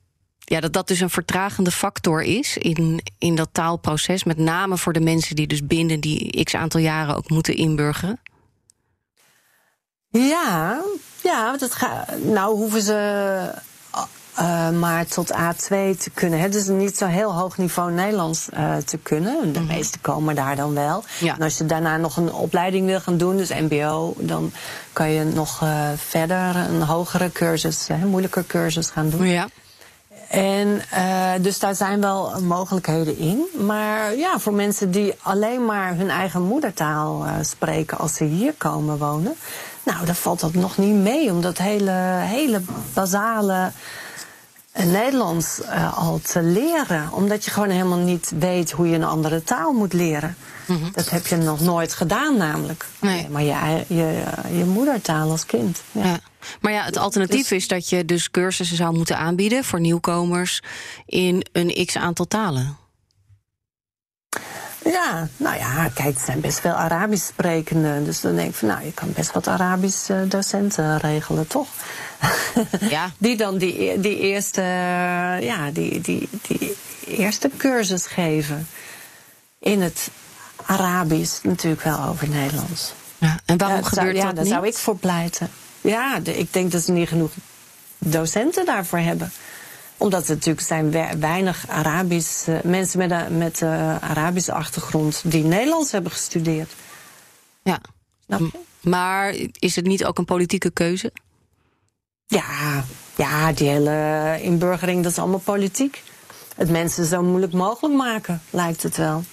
ja, 0.44 0.60
dat 0.60 0.72
dat 0.72 0.88
dus 0.88 1.00
een 1.00 1.10
vertragende 1.10 1.70
factor 1.70 2.22
is 2.22 2.56
in, 2.56 3.02
in 3.18 3.34
dat 3.34 3.48
taalproces. 3.52 4.24
Met 4.24 4.38
name 4.38 4.78
voor 4.78 4.92
de 4.92 5.00
mensen 5.00 5.36
die 5.36 5.46
dus 5.46 5.66
binnen 5.66 6.00
die 6.00 6.44
x 6.44 6.54
aantal 6.54 6.80
jaren 6.80 7.16
ook 7.16 7.28
moeten 7.28 7.56
inburgeren. 7.56 8.20
Ja, 10.08 10.82
ja, 11.22 11.56
dat 11.56 11.72
gaat. 11.74 12.24
Nou 12.24 12.56
hoeven 12.56 12.82
ze 12.82 13.54
uh, 14.40 14.70
maar 14.70 15.06
tot 15.06 15.32
A2 15.32 15.68
te 15.98 16.10
kunnen. 16.14 16.40
Het 16.40 16.54
is 16.54 16.64
dus 16.64 16.76
niet 16.76 16.96
zo 16.96 17.06
heel 17.06 17.34
hoog 17.34 17.58
niveau 17.58 17.92
Nederlands 17.92 18.48
uh, 18.54 18.76
te 18.76 18.98
kunnen. 18.98 19.52
De 19.52 19.60
mm 19.60 19.66
meesten 19.66 20.00
komen 20.00 20.34
daar 20.34 20.56
dan 20.56 20.74
wel. 20.74 21.04
Ja. 21.20 21.34
En 21.34 21.42
als 21.42 21.58
je 21.58 21.66
daarna 21.66 21.96
nog 21.96 22.16
een 22.16 22.32
opleiding 22.32 22.86
wil 22.86 23.00
gaan 23.00 23.16
doen, 23.16 23.36
dus 23.36 23.50
MBO, 23.50 24.14
dan 24.18 24.52
kan 24.92 25.10
je 25.10 25.24
nog 25.24 25.62
uh, 25.62 25.88
verder 25.96 26.56
een 26.56 26.82
hogere 26.82 27.32
cursus, 27.32 27.88
een 27.88 28.08
moeilijker 28.08 28.44
cursus 28.46 28.90
gaan 28.90 29.10
doen. 29.10 29.26
Ja. 29.26 29.48
En 30.28 30.82
dus 31.42 31.58
daar 31.58 31.74
zijn 31.74 32.00
wel 32.00 32.40
mogelijkheden 32.40 33.18
in. 33.18 33.44
Maar 33.66 34.16
ja, 34.16 34.38
voor 34.38 34.52
mensen 34.52 34.90
die 34.90 35.14
alleen 35.22 35.64
maar 35.64 35.96
hun 35.96 36.10
eigen 36.10 36.42
moedertaal 36.42 37.26
spreken 37.42 37.98
als 37.98 38.14
ze 38.14 38.24
hier 38.24 38.54
komen 38.58 38.98
wonen. 38.98 39.34
Nou, 39.82 40.06
dan 40.06 40.14
valt 40.14 40.40
dat 40.40 40.54
nog 40.54 40.78
niet 40.78 40.94
mee 40.94 41.30
om 41.30 41.40
dat 41.40 41.58
hele, 41.58 41.92
hele 42.20 42.60
basale 42.94 43.70
Nederlands 44.74 45.60
uh, 45.60 45.98
al 45.98 46.20
te 46.22 46.42
leren. 46.42 47.12
Omdat 47.12 47.44
je 47.44 47.50
gewoon 47.50 47.70
helemaal 47.70 47.98
niet 47.98 48.32
weet 48.38 48.70
hoe 48.70 48.88
je 48.88 48.94
een 48.94 49.04
andere 49.04 49.42
taal 49.42 49.72
moet 49.72 49.92
leren. 49.92 50.36
Mm 50.66 50.76
-hmm. 50.76 50.90
Dat 50.92 51.10
heb 51.10 51.26
je 51.26 51.36
nog 51.36 51.60
nooit 51.60 51.94
gedaan, 51.94 52.36
namelijk. 52.36 52.86
Nee. 52.98 53.28
Maar 53.28 53.42
je, 53.42 53.84
je, 53.86 54.22
je 54.56 54.64
moedertaal 54.64 55.30
als 55.30 55.46
kind. 55.46 55.82
Ja. 55.92 56.04
ja. 56.04 56.18
Maar 56.60 56.72
ja, 56.72 56.84
het 56.84 56.96
alternatief 56.96 57.48
dus, 57.48 57.58
is 57.58 57.68
dat 57.68 57.88
je 57.88 58.04
dus 58.04 58.30
cursussen 58.30 58.76
zou 58.76 58.94
moeten 58.96 59.18
aanbieden 59.18 59.64
voor 59.64 59.80
nieuwkomers 59.80 60.62
in 61.06 61.46
een 61.52 61.86
x 61.86 61.96
aantal 61.96 62.26
talen. 62.26 62.76
Ja, 64.84 65.28
nou 65.36 65.56
ja, 65.56 65.88
kijk, 65.94 66.14
er 66.14 66.24
zijn 66.24 66.40
best 66.40 66.60
veel 66.60 66.72
Arabisch 66.72 67.26
sprekenden. 67.26 68.04
Dus 68.04 68.20
dan 68.20 68.34
denk 68.34 68.48
ik 68.48 68.54
van, 68.54 68.68
nou, 68.68 68.84
je 68.84 68.92
kan 68.92 69.12
best 69.12 69.32
wat 69.32 69.46
Arabisch 69.46 70.10
uh, 70.10 70.18
docenten 70.28 70.98
regelen, 70.98 71.46
toch? 71.46 71.68
Ja. 72.80 73.10
die 73.18 73.36
dan 73.36 73.58
die, 73.58 74.00
die 74.00 74.18
eerste, 74.18 74.62
ja, 75.40 75.70
die, 75.72 76.00
die, 76.00 76.28
die 76.42 76.76
eerste 77.06 77.50
cursus 77.56 78.06
geven 78.06 78.66
in 79.58 79.82
het 79.82 80.10
Arabisch, 80.66 81.42
natuurlijk 81.42 81.82
wel 81.82 82.00
over 82.04 82.28
Nederlands. 82.28 82.92
Ja, 83.18 83.38
en 83.44 83.58
waarom 83.58 83.84
gebeurt 83.84 84.04
zou, 84.04 84.12
dat 84.12 84.22
ja, 84.22 84.32
daar 84.32 84.46
zou 84.46 84.66
ik 84.66 84.74
voor 84.74 84.96
pleiten. 84.96 85.50
Ja, 85.80 86.20
de, 86.20 86.38
ik 86.38 86.52
denk 86.52 86.72
dat 86.72 86.82
ze 86.82 86.92
niet 86.92 87.08
genoeg 87.08 87.30
docenten 87.98 88.66
daarvoor 88.66 88.98
hebben 88.98 89.32
omdat 90.02 90.28
er 90.28 90.34
natuurlijk 90.34 90.66
zijn 90.66 90.90
weinig 91.20 91.68
Arabisch, 91.68 92.48
uh, 92.48 92.60
mensen 92.62 92.98
met 92.98 93.10
een 93.10 93.38
met, 93.38 93.60
uh, 93.60 93.96
Arabische 93.96 94.52
achtergrond 94.52 95.22
die 95.24 95.44
Nederlands 95.44 95.92
hebben 95.92 96.12
gestudeerd. 96.12 96.72
Ja. 97.62 97.80
Maar 98.80 99.34
is 99.52 99.76
het 99.76 99.86
niet 99.86 100.04
ook 100.04 100.18
een 100.18 100.24
politieke 100.24 100.70
keuze? 100.70 101.12
Ja, 102.26 102.84
ja, 103.16 103.52
die 103.52 103.68
hele 103.68 104.38
inburgering, 104.42 105.02
dat 105.02 105.12
is 105.12 105.18
allemaal 105.18 105.38
politiek. 105.38 106.02
Het 106.56 106.70
mensen 106.70 107.04
zo 107.04 107.22
moeilijk 107.22 107.52
mogelijk 107.52 107.94
maken, 107.94 108.42
lijkt 108.50 108.82
het 108.82 108.96
wel. 108.96 109.24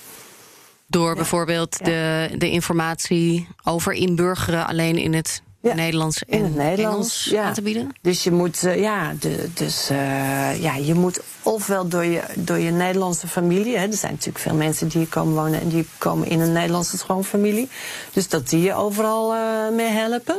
Door 0.87 1.15
bijvoorbeeld 1.15 1.85
De, 1.85 2.29
de 2.37 2.49
informatie 2.49 3.47
over 3.63 3.93
inburgeren 3.93 4.67
alleen 4.67 4.97
in 4.97 5.13
het 5.13 5.41
ja. 5.61 5.73
Nederlands 5.73 6.23
en 6.23 6.37
in 6.37 6.43
het 6.43 6.55
Nederlands 6.55 7.23
ja. 7.23 7.43
aan 7.43 7.53
te 7.53 7.61
bieden? 7.61 7.95
Dus 8.01 8.23
je 8.23 8.31
moet, 8.31 8.63
uh, 8.63 8.79
ja, 8.79 9.13
de, 9.19 9.49
dus, 9.53 9.91
uh, 9.91 10.61
ja, 10.61 10.75
je 10.75 10.93
moet 10.93 11.19
ofwel 11.43 11.87
door 11.87 12.05
je, 12.05 12.21
door 12.35 12.57
je 12.57 12.71
Nederlandse 12.71 13.27
familie, 13.27 13.77
hè, 13.77 13.85
er 13.85 13.93
zijn 13.93 14.11
natuurlijk 14.11 14.39
veel 14.39 14.55
mensen 14.55 14.87
die 14.87 14.97
hier 14.97 15.09
komen 15.09 15.33
wonen 15.33 15.61
en 15.61 15.69
die 15.69 15.87
komen 15.97 16.27
in 16.27 16.39
een 16.39 16.51
Nederlandse 16.51 16.97
schoonfamilie, 16.97 17.69
dus 18.13 18.27
dat 18.27 18.49
die 18.49 18.61
je 18.61 18.73
overal 18.73 19.35
uh, 19.35 19.41
mee 19.75 19.89
helpen. 19.89 20.37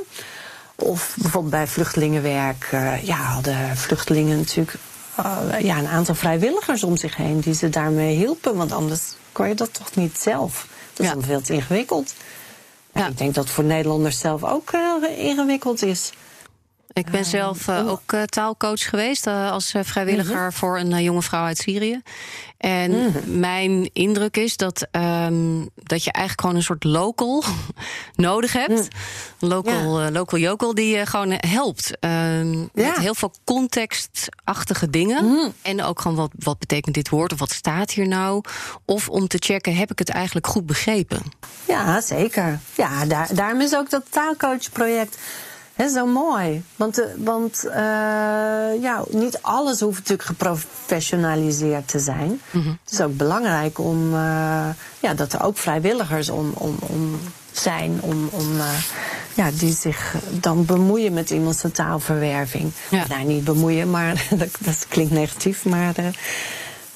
Of 0.75 1.17
bijvoorbeeld 1.21 1.53
bij 1.53 1.67
vluchtelingenwerk, 1.67 2.69
ja, 3.03 3.17
hadden 3.17 3.77
vluchtelingen 3.77 4.39
natuurlijk 4.39 4.77
ja, 5.59 5.79
een 5.79 5.87
aantal 5.87 6.15
vrijwilligers 6.15 6.83
om 6.83 6.97
zich 6.97 7.17
heen 7.17 7.41
die 7.41 7.55
ze 7.55 7.69
daarmee 7.69 8.17
hielpen, 8.17 8.57
want 8.57 8.73
anders 8.73 9.03
kon 9.33 9.49
je 9.49 9.55
dat 9.55 9.75
toch 9.75 9.95
niet 9.95 10.19
zelf. 10.19 10.67
Dat 10.93 11.01
is 11.01 11.07
ja. 11.07 11.13
dan 11.15 11.23
veel 11.23 11.41
te 11.41 11.53
ingewikkeld. 11.53 12.15
Ik 12.95 13.19
denk 13.19 13.35
dat 13.35 13.45
het 13.45 13.53
voor 13.53 13.65
Nederlanders 13.65 14.19
zelf 14.19 14.45
ook 14.45 14.73
uh, 14.73 15.19
ingewikkeld 15.19 15.83
is. 15.83 16.13
Ik 16.93 17.11
ben 17.11 17.25
zelf 17.25 17.69
uh, 17.69 17.89
ook 17.89 18.13
uh, 18.13 18.23
taalcoach 18.23 18.89
geweest 18.89 19.27
als 19.27 19.75
vrijwilliger 19.83 20.35
mm 20.35 20.41
-hmm. 20.41 20.53
voor 20.53 20.79
een 20.79 21.03
jonge 21.03 21.23
vrouw 21.23 21.45
uit 21.45 21.59
Syrië. 21.59 22.03
En 22.57 22.91
mm 22.91 23.13
-hmm. 23.13 23.39
mijn 23.39 23.91
indruk 23.93 24.37
is 24.37 24.57
dat, 24.57 24.87
um, 24.93 25.69
dat 25.75 26.05
je 26.05 26.13
eigenlijk 26.13 26.41
gewoon 26.41 26.57
een 26.57 26.63
soort 26.63 26.85
local 26.85 27.45
nodig 28.15 28.53
hebt. 28.53 28.89
Mm. 29.41 29.49
Local, 29.49 30.01
ja. 30.01 30.11
local 30.11 30.39
jokel 30.39 30.75
die 30.75 30.97
je 30.97 31.07
gewoon 31.07 31.33
helpt. 31.37 31.91
Um, 32.01 32.11
ja. 32.61 32.69
Met 32.73 32.99
heel 32.99 33.15
veel 33.15 33.33
contextachtige 33.45 34.91
dingen. 34.91 35.25
-hmm. 35.25 35.53
En 35.63 35.83
ook 35.83 36.01
gewoon 36.01 36.17
wat, 36.17 36.31
wat 36.39 36.59
betekent 36.59 36.95
dit 36.95 37.09
woord 37.09 37.33
of 37.33 37.39
wat 37.39 37.53
staat 37.53 37.91
hier 37.91 38.09
nou. 38.09 38.43
Of 38.85 39.09
om 39.09 39.29
te 39.29 39.39
checken, 39.41 39.77
heb 39.77 39.91
ik 39.91 39.99
het 39.99 40.09
eigenlijk 40.09 40.47
goed 40.47 40.67
begrepen? 40.67 41.23
Ja, 41.65 42.01
zeker. 42.01 42.61
Ja, 42.75 43.05
daar, 43.05 43.29
daarom 43.35 43.61
is 43.61 43.75
ook 43.75 43.91
dat 43.91 44.03
taalcoachproject 44.11 45.19
He, 45.81 45.89
zo 45.89 46.07
mooi. 46.07 46.63
Want, 46.77 46.99
uh, 46.99 47.07
want 47.17 47.65
uh, 47.67 47.73
ja, 48.83 49.05
niet 49.11 49.39
alles 49.43 49.81
hoeft 49.81 49.99
natuurlijk 49.99 50.29
geprofessionaliseerd 50.29 51.89
te 51.89 51.99
zijn. 51.99 52.29
Mm 52.51 52.63
-hmm. 52.63 52.79
Het 52.85 52.93
is 52.93 53.01
ook 53.01 53.17
belangrijk 53.17 53.79
om, 53.79 54.15
uh, 54.15 54.69
ja, 55.01 55.15
dat 55.15 55.33
er 55.33 55.43
ook 55.43 55.59
vrijwilligers 55.59 56.29
om, 56.29 56.53
om, 56.55 56.77
om 56.81 57.21
zijn 57.53 57.99
om, 58.01 58.29
om 58.33 58.47
ja, 59.35 59.51
die 59.51 59.75
zich 59.75 60.15
dan 60.31 60.65
bemoeien 60.65 61.13
met 61.13 61.31
iemands 61.31 61.65
taalverwerving. 61.73 62.73
Ja. 62.89 63.05
Nou, 63.09 63.25
niet 63.25 63.45
bemoeien, 63.45 63.91
maar 63.91 64.27
dat, 64.39 64.49
dat 64.59 64.87
klinkt 64.89 65.13
negatief, 65.13 65.65
maar 65.65 65.95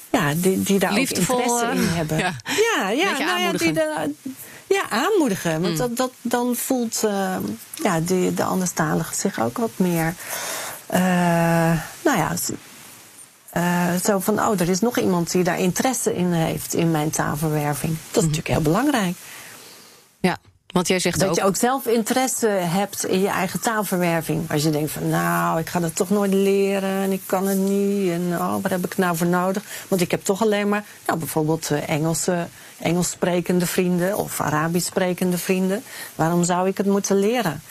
ja, 0.09 0.33
die, 0.35 0.63
die 0.63 0.79
daar 0.79 0.93
Liefdevol, 0.93 1.35
ook 1.35 1.41
interesse 1.41 1.75
in 1.75 1.87
hebben. 1.87 2.17
Ja, 2.17 2.33
ja, 2.89 2.89
ja, 2.89 3.17
nou 3.17 3.39
ja, 3.39 3.51
die 3.51 3.71
de, 3.71 4.13
ja, 4.75 4.89
aanmoedigen. 4.89 5.61
Want 5.61 5.73
Mm. 5.73 5.77
dat, 5.77 5.97
dat, 5.97 6.11
dan 6.21 6.55
voelt 6.55 7.01
uh, 7.05 7.37
ja, 7.73 7.99
die, 7.99 8.33
de 8.33 8.43
anderstalige 8.43 9.15
zich 9.15 9.39
ook 9.39 9.57
wat 9.57 9.71
meer. 9.75 10.13
Uh, 10.93 10.99
nou 12.01 12.17
ja, 12.17 12.33
uh, 13.57 13.99
zo 14.03 14.19
van, 14.19 14.39
oh, 14.39 14.59
er 14.59 14.69
is 14.69 14.79
nog 14.79 14.99
iemand 14.99 15.31
die 15.31 15.43
daar 15.43 15.59
interesse 15.59 16.15
in 16.15 16.31
heeft 16.31 16.73
in 16.73 16.91
mijn 16.91 17.09
taalverwerving. 17.09 17.97
Dat 18.11 18.23
is 18.23 18.29
natuurlijk 18.29 18.47
heel 18.47 18.61
belangrijk. 18.61 19.15
Ja, 20.19 20.37
want 20.75 20.87
jij 20.87 20.99
zegt 20.99 21.19
dat 21.19 21.29
ook... 21.29 21.35
je 21.35 21.43
ook 21.43 21.55
zelf 21.55 21.85
interesse 21.85 22.47
hebt 22.47 23.05
in 23.05 23.21
je 23.21 23.27
eigen 23.27 23.59
taalverwerving. 23.59 24.51
Als 24.51 24.63
je 24.63 24.69
denkt 24.69 24.91
van, 24.91 25.09
nou, 25.09 25.59
ik 25.59 25.69
ga 25.69 25.79
dat 25.79 25.95
toch 25.95 26.09
nooit 26.09 26.33
leren 26.33 26.89
en 26.89 27.11
ik 27.11 27.21
kan 27.25 27.47
het 27.47 27.57
niet. 27.57 28.11
En 28.11 28.21
oh, 28.33 28.55
wat 28.61 28.71
heb 28.71 28.85
ik 28.85 28.97
nou 28.97 29.17
voor 29.17 29.27
nodig? 29.27 29.63
Want 29.87 30.01
ik 30.01 30.11
heb 30.11 30.23
toch 30.23 30.41
alleen 30.41 30.69
maar, 30.69 30.83
nou, 31.05 31.19
bijvoorbeeld 31.19 31.69
uh, 31.71 31.89
Engelse, 31.89 32.47
Engels 32.79 33.09
sprekende 33.09 33.65
vrienden 33.65 34.17
of 34.17 34.41
Arabisch 34.41 34.87
sprekende 34.87 35.37
vrienden. 35.37 35.83
Waarom 36.15 36.43
zou 36.43 36.67
ik 36.67 36.77
het 36.77 36.87
moeten 36.87 37.19
leren? 37.19 37.61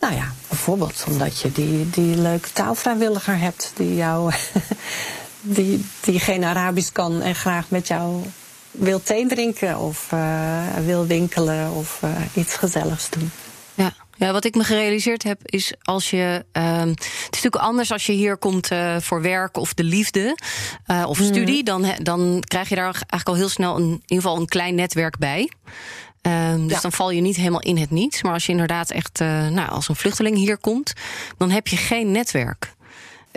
Nou 0.00 0.14
ja, 0.14 0.32
bijvoorbeeld 0.48 1.04
omdat 1.08 1.40
je 1.40 1.52
die, 1.52 1.90
die 1.90 2.16
leuke 2.16 2.52
taalvrijwilliger 2.52 3.38
hebt 3.38 3.72
die 3.74 3.94
jou, 3.94 4.32
die, 5.40 5.84
die 6.00 6.20
geen 6.20 6.44
Arabisch 6.44 6.92
kan 6.92 7.22
en 7.22 7.34
graag 7.34 7.64
met 7.68 7.88
jou 7.88 8.22
wil 8.80 9.02
thee 9.02 9.26
drinken 9.26 9.78
of 9.78 10.12
uh, 10.14 10.76
wil 10.84 11.06
winkelen 11.06 11.72
of 11.72 12.00
uh, 12.04 12.10
iets 12.34 12.54
gezelligs 12.54 13.10
doen. 13.10 13.30
Ja. 13.74 13.92
Ja, 14.16 14.32
wat 14.32 14.44
ik 14.44 14.54
me 14.54 14.64
gerealiseerd 14.64 15.22
heb 15.22 15.40
is 15.44 15.74
als 15.82 16.10
je. 16.10 16.44
Uh, 16.52 16.78
het 16.78 17.04
is 17.04 17.28
natuurlijk 17.30 17.62
anders 17.62 17.92
als 17.92 18.06
je 18.06 18.12
hier 18.12 18.36
komt 18.36 18.70
uh, 18.70 18.96
voor 19.00 19.22
werk 19.22 19.56
of 19.56 19.74
de 19.74 19.84
liefde 19.84 20.36
uh, 20.90 21.04
of 21.08 21.16
studie. 21.16 21.58
Mm. 21.58 21.64
Dan, 21.64 21.86
dan 22.02 22.42
krijg 22.46 22.68
je 22.68 22.74
daar 22.74 22.84
eigenlijk 22.84 23.28
al 23.28 23.34
heel 23.34 23.48
snel 23.48 23.76
een, 23.76 23.82
in 23.82 24.02
ieder 24.06 24.24
geval 24.24 24.36
een 24.36 24.48
klein 24.48 24.74
netwerk 24.74 25.18
bij. 25.18 25.50
Um, 26.22 26.66
dus 26.66 26.76
ja. 26.76 26.80
dan 26.80 26.92
val 26.92 27.10
je 27.10 27.20
niet 27.20 27.36
helemaal 27.36 27.60
in 27.60 27.76
het 27.76 27.90
niets. 27.90 28.22
Maar 28.22 28.32
als 28.32 28.46
je 28.46 28.52
inderdaad 28.52 28.90
echt 28.90 29.20
uh, 29.20 29.48
nou, 29.48 29.70
als 29.70 29.88
een 29.88 29.96
vluchteling 29.96 30.36
hier 30.36 30.58
komt, 30.58 30.92
dan 31.36 31.50
heb 31.50 31.68
je 31.68 31.76
geen 31.76 32.10
netwerk. 32.10 32.74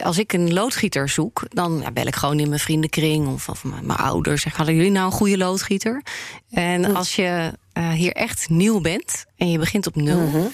Als 0.04 0.18
ik 0.18 0.34
een 0.34 0.54
loodgieter 0.54 1.10
zoek, 1.10 1.44
dan 1.50 1.80
ja, 1.82 1.92
bel 1.92 2.08
ik 2.08 2.16
gewoon 2.16 2.40
in 2.40 2.50
mijn 2.50 2.60
vriendenkring 2.60 3.28
of, 3.28 3.50
of 3.50 3.64
mijn, 3.64 3.86
mijn 3.86 4.00
ouders. 4.00 4.42
Zeg, 4.42 4.56
hadden 4.56 4.76
jullie 4.76 4.92
nou 4.92 5.06
een 5.06 5.12
goede 5.12 5.38
loodgieter? 5.38 6.04
En 6.50 6.90
mm. 6.90 6.96
als 6.96 7.16
je 7.16 7.54
uh, 7.74 7.90
hier 7.90 8.12
echt 8.12 8.50
nieuw 8.50 8.82
bent 8.82 9.26
en 9.38 9.52
je 9.52 9.58
begint 9.58 9.88
op 9.88 9.96
nul, 9.96 10.30
-hmm. 10.30 10.52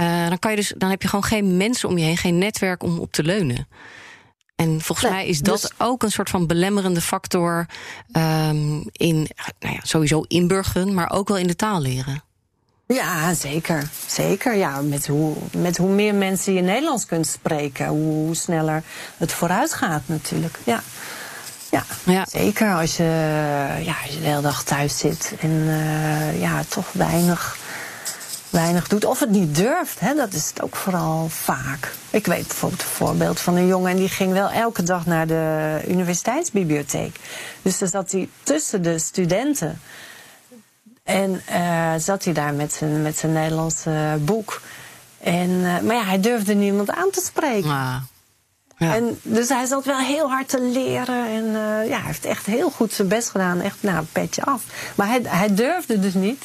uh, 0.00 0.28
dan, 0.28 0.38
kan 0.38 0.50
je 0.50 0.56
dus, 0.56 0.72
dan 0.76 0.90
heb 0.90 1.02
je 1.02 1.08
gewoon 1.08 1.24
geen 1.24 1.56
mensen 1.56 1.88
om 1.88 1.98
je 1.98 2.04
heen, 2.04 2.16
geen 2.16 2.38
netwerk 2.38 2.82
om 2.82 2.98
op 2.98 3.12
te 3.12 3.22
leunen. 3.22 3.68
En 4.56 4.80
volgens 4.80 5.08
nee, 5.08 5.16
mij 5.16 5.26
is 5.26 5.40
dat 5.40 5.60
dus... 5.60 5.70
ook 5.78 6.02
een 6.02 6.10
soort 6.10 6.30
van 6.30 6.46
belemmerende 6.46 7.00
factor 7.00 7.66
um, 8.12 8.84
in 8.92 9.28
nou 9.58 9.74
ja, 9.74 9.80
sowieso 9.82 10.24
inburgeren, 10.28 10.94
maar 10.94 11.10
ook 11.10 11.28
wel 11.28 11.36
in 11.38 11.46
de 11.46 11.56
taal 11.56 11.80
leren. 11.80 12.22
Ja, 12.94 13.34
zeker. 13.34 13.88
Zeker. 14.06 14.56
Ja, 14.56 14.80
met, 14.80 15.06
hoe, 15.06 15.36
met 15.56 15.76
hoe 15.76 15.88
meer 15.88 16.14
mensen 16.14 16.52
je 16.52 16.60
Nederlands 16.60 17.06
kunt 17.06 17.26
spreken, 17.26 17.86
hoe, 17.86 18.34
sneller 18.34 18.82
het 19.16 19.32
vooruit 19.32 19.72
gaat 19.72 20.02
natuurlijk. 20.06 20.58
Ja. 20.64 20.82
Ja, 21.70 21.84
ja, 22.04 22.26
zeker 22.30 22.74
als 22.74 22.96
je, 22.96 23.02
ja, 23.82 23.94
als 24.02 24.12
je 24.12 24.20
de 24.20 24.26
hele 24.26 24.40
dag 24.40 24.62
thuis 24.62 24.98
zit 24.98 25.34
en 25.40 25.50
uh, 25.50 26.40
ja, 26.40 26.62
toch 26.68 26.92
weinig, 26.92 27.56
weinig 28.50 28.88
doet. 28.88 29.04
Of 29.04 29.20
het 29.20 29.30
niet 29.30 29.54
durft, 29.54 30.00
hè, 30.00 30.14
dat 30.14 30.32
is 30.32 30.48
het 30.48 30.62
ook 30.62 30.76
vooral 30.76 31.28
vaak. 31.28 31.92
Ik 32.10 32.26
weet 32.26 32.46
bijvoorbeeld 32.46 32.82
een 32.82 32.88
voorbeeld 32.88 33.40
van 33.40 33.56
een 33.56 33.66
jongen 33.66 33.90
en 33.90 33.96
die 33.96 34.08
ging 34.08 34.32
wel 34.32 34.50
elke 34.50 34.82
dag 34.82 35.06
naar 35.06 35.26
de 35.26 35.78
universiteitsbibliotheek. 35.88 37.16
Dus 37.62 37.78
dan 37.78 37.88
zat 37.88 38.10
hij 38.10 38.28
tussen 38.42 38.82
de 38.82 38.98
studenten. 38.98 39.80
En 41.10 41.42
uh, 41.50 41.92
zat 41.98 42.24
hij 42.24 42.32
daar 42.32 42.54
met 42.54 42.72
zijn, 42.72 43.02
met 43.02 43.18
zijn 43.18 43.32
Nederlandse 43.32 44.18
boek. 44.20 44.60
En, 45.20 45.50
uh, 45.50 45.80
maar 45.80 45.96
ja, 45.96 46.04
hij 46.04 46.20
durfde 46.20 46.54
niemand 46.54 46.90
aan 46.90 47.10
te 47.10 47.20
spreken. 47.24 47.70
Ah. 47.70 47.96
Ja. 48.76 48.94
En, 48.94 49.20
dus 49.22 49.48
hij 49.48 49.66
zat 49.66 49.84
wel 49.84 49.98
heel 49.98 50.30
hard 50.30 50.48
te 50.48 50.62
leren. 50.62 51.26
En 51.26 51.44
uh, 51.44 51.88
ja, 51.88 51.96
hij 51.96 52.06
heeft 52.06 52.24
echt 52.24 52.46
heel 52.46 52.70
goed 52.70 52.92
zijn 52.92 53.08
best 53.08 53.30
gedaan. 53.30 53.60
Echt, 53.60 53.76
nou, 53.80 54.04
petje 54.12 54.42
af. 54.42 54.62
Maar 54.94 55.06
hij, 55.06 55.20
hij 55.24 55.54
durfde 55.54 56.00
dus 56.00 56.14
niet 56.14 56.44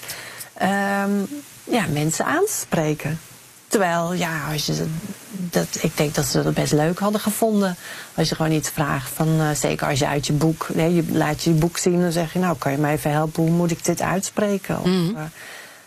um, 0.61 1.27
ja, 1.63 1.85
mensen 1.89 2.25
aan 2.25 2.45
te 2.45 2.53
spreken. 2.59 3.19
Terwijl, 3.75 4.13
ja, 4.13 4.51
als 4.51 4.65
je 4.65 4.85
dat, 5.31 5.77
ik 5.81 5.97
denk 5.97 6.15
dat 6.15 6.25
ze 6.25 6.43
dat 6.43 6.53
best 6.53 6.71
leuk 6.73 6.99
hadden 6.99 7.21
gevonden. 7.21 7.75
Als 8.13 8.29
je 8.29 8.35
gewoon 8.35 8.51
iets 8.51 8.69
vraagt 8.69 9.09
van, 9.13 9.27
uh, 9.27 9.49
zeker 9.51 9.87
als 9.87 9.99
je 9.99 10.07
uit 10.07 10.27
je 10.27 10.33
boek, 10.33 10.67
nee, 10.73 10.93
je 10.95 11.03
laat 11.11 11.43
je 11.43 11.49
boek 11.51 11.77
zien, 11.77 12.01
dan 12.01 12.11
zeg 12.11 12.33
je, 12.33 12.39
nou, 12.39 12.57
kan 12.57 12.71
je 12.71 12.77
mij 12.77 12.93
even 12.93 13.11
helpen, 13.11 13.43
hoe 13.43 13.51
moet 13.51 13.71
ik 13.71 13.85
dit 13.85 14.01
uitspreken? 14.01 14.79
Of, 14.79 14.85
Mhm. 14.85 15.09
uh, 15.15 15.21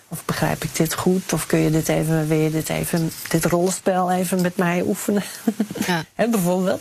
of 0.09 0.25
begrijp 0.25 0.65
ik 0.65 0.77
dit 0.77 0.95
goed? 0.95 1.33
Of 1.33 1.47
kun 1.47 1.59
je 1.59 1.71
dit 1.71 1.89
even, 1.89 2.39
je 2.43 2.51
dit 2.51 2.69
even, 2.69 3.11
dit 3.29 3.45
rollenspel 3.45 4.11
even 4.11 4.41
met 4.41 4.57
mij 4.57 4.83
oefenen? 4.83 5.23
Ja. 5.87 6.05
Bijvoorbeeld. 6.31 6.81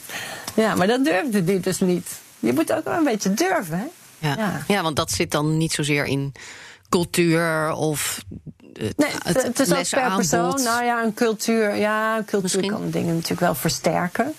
Ja, 0.53 0.75
maar 0.75 0.87
dat 0.87 1.05
durfde 1.05 1.43
die 1.43 1.59
dus 1.59 1.79
niet. 1.79 2.09
Je 2.39 2.53
moet 2.53 2.73
ook 2.73 2.83
wel 2.83 2.97
een 2.97 3.03
beetje 3.03 3.33
durven, 3.33 3.77
hè? 3.77 3.85
Ja. 4.27 4.35
Ja. 4.37 4.61
Ja. 4.67 4.81
want 4.81 4.95
dat 4.95 5.11
zit 5.11 5.31
dan 5.31 5.57
niet 5.57 5.71
zozeer 5.73 6.05
in 6.05 6.33
cultuur 6.89 7.71
of 7.71 8.19
het, 8.77 8.97
Nee, 8.97 9.11
het, 9.23 9.59
is 9.59 9.73
ook 9.73 10.01
per 10.01 10.15
persoon. 10.15 10.61
Nou 10.63 10.83
ja, 10.83 11.03
een 11.03 11.13
cultuur, 11.13 11.75
ja, 11.75 12.17
een 12.17 12.25
cultuur 12.25 12.41
Misschien. 12.41 12.69
kan 12.71 12.89
dingen 12.89 13.13
natuurlijk 13.13 13.41
wel 13.41 13.55
versterken. 13.55 14.33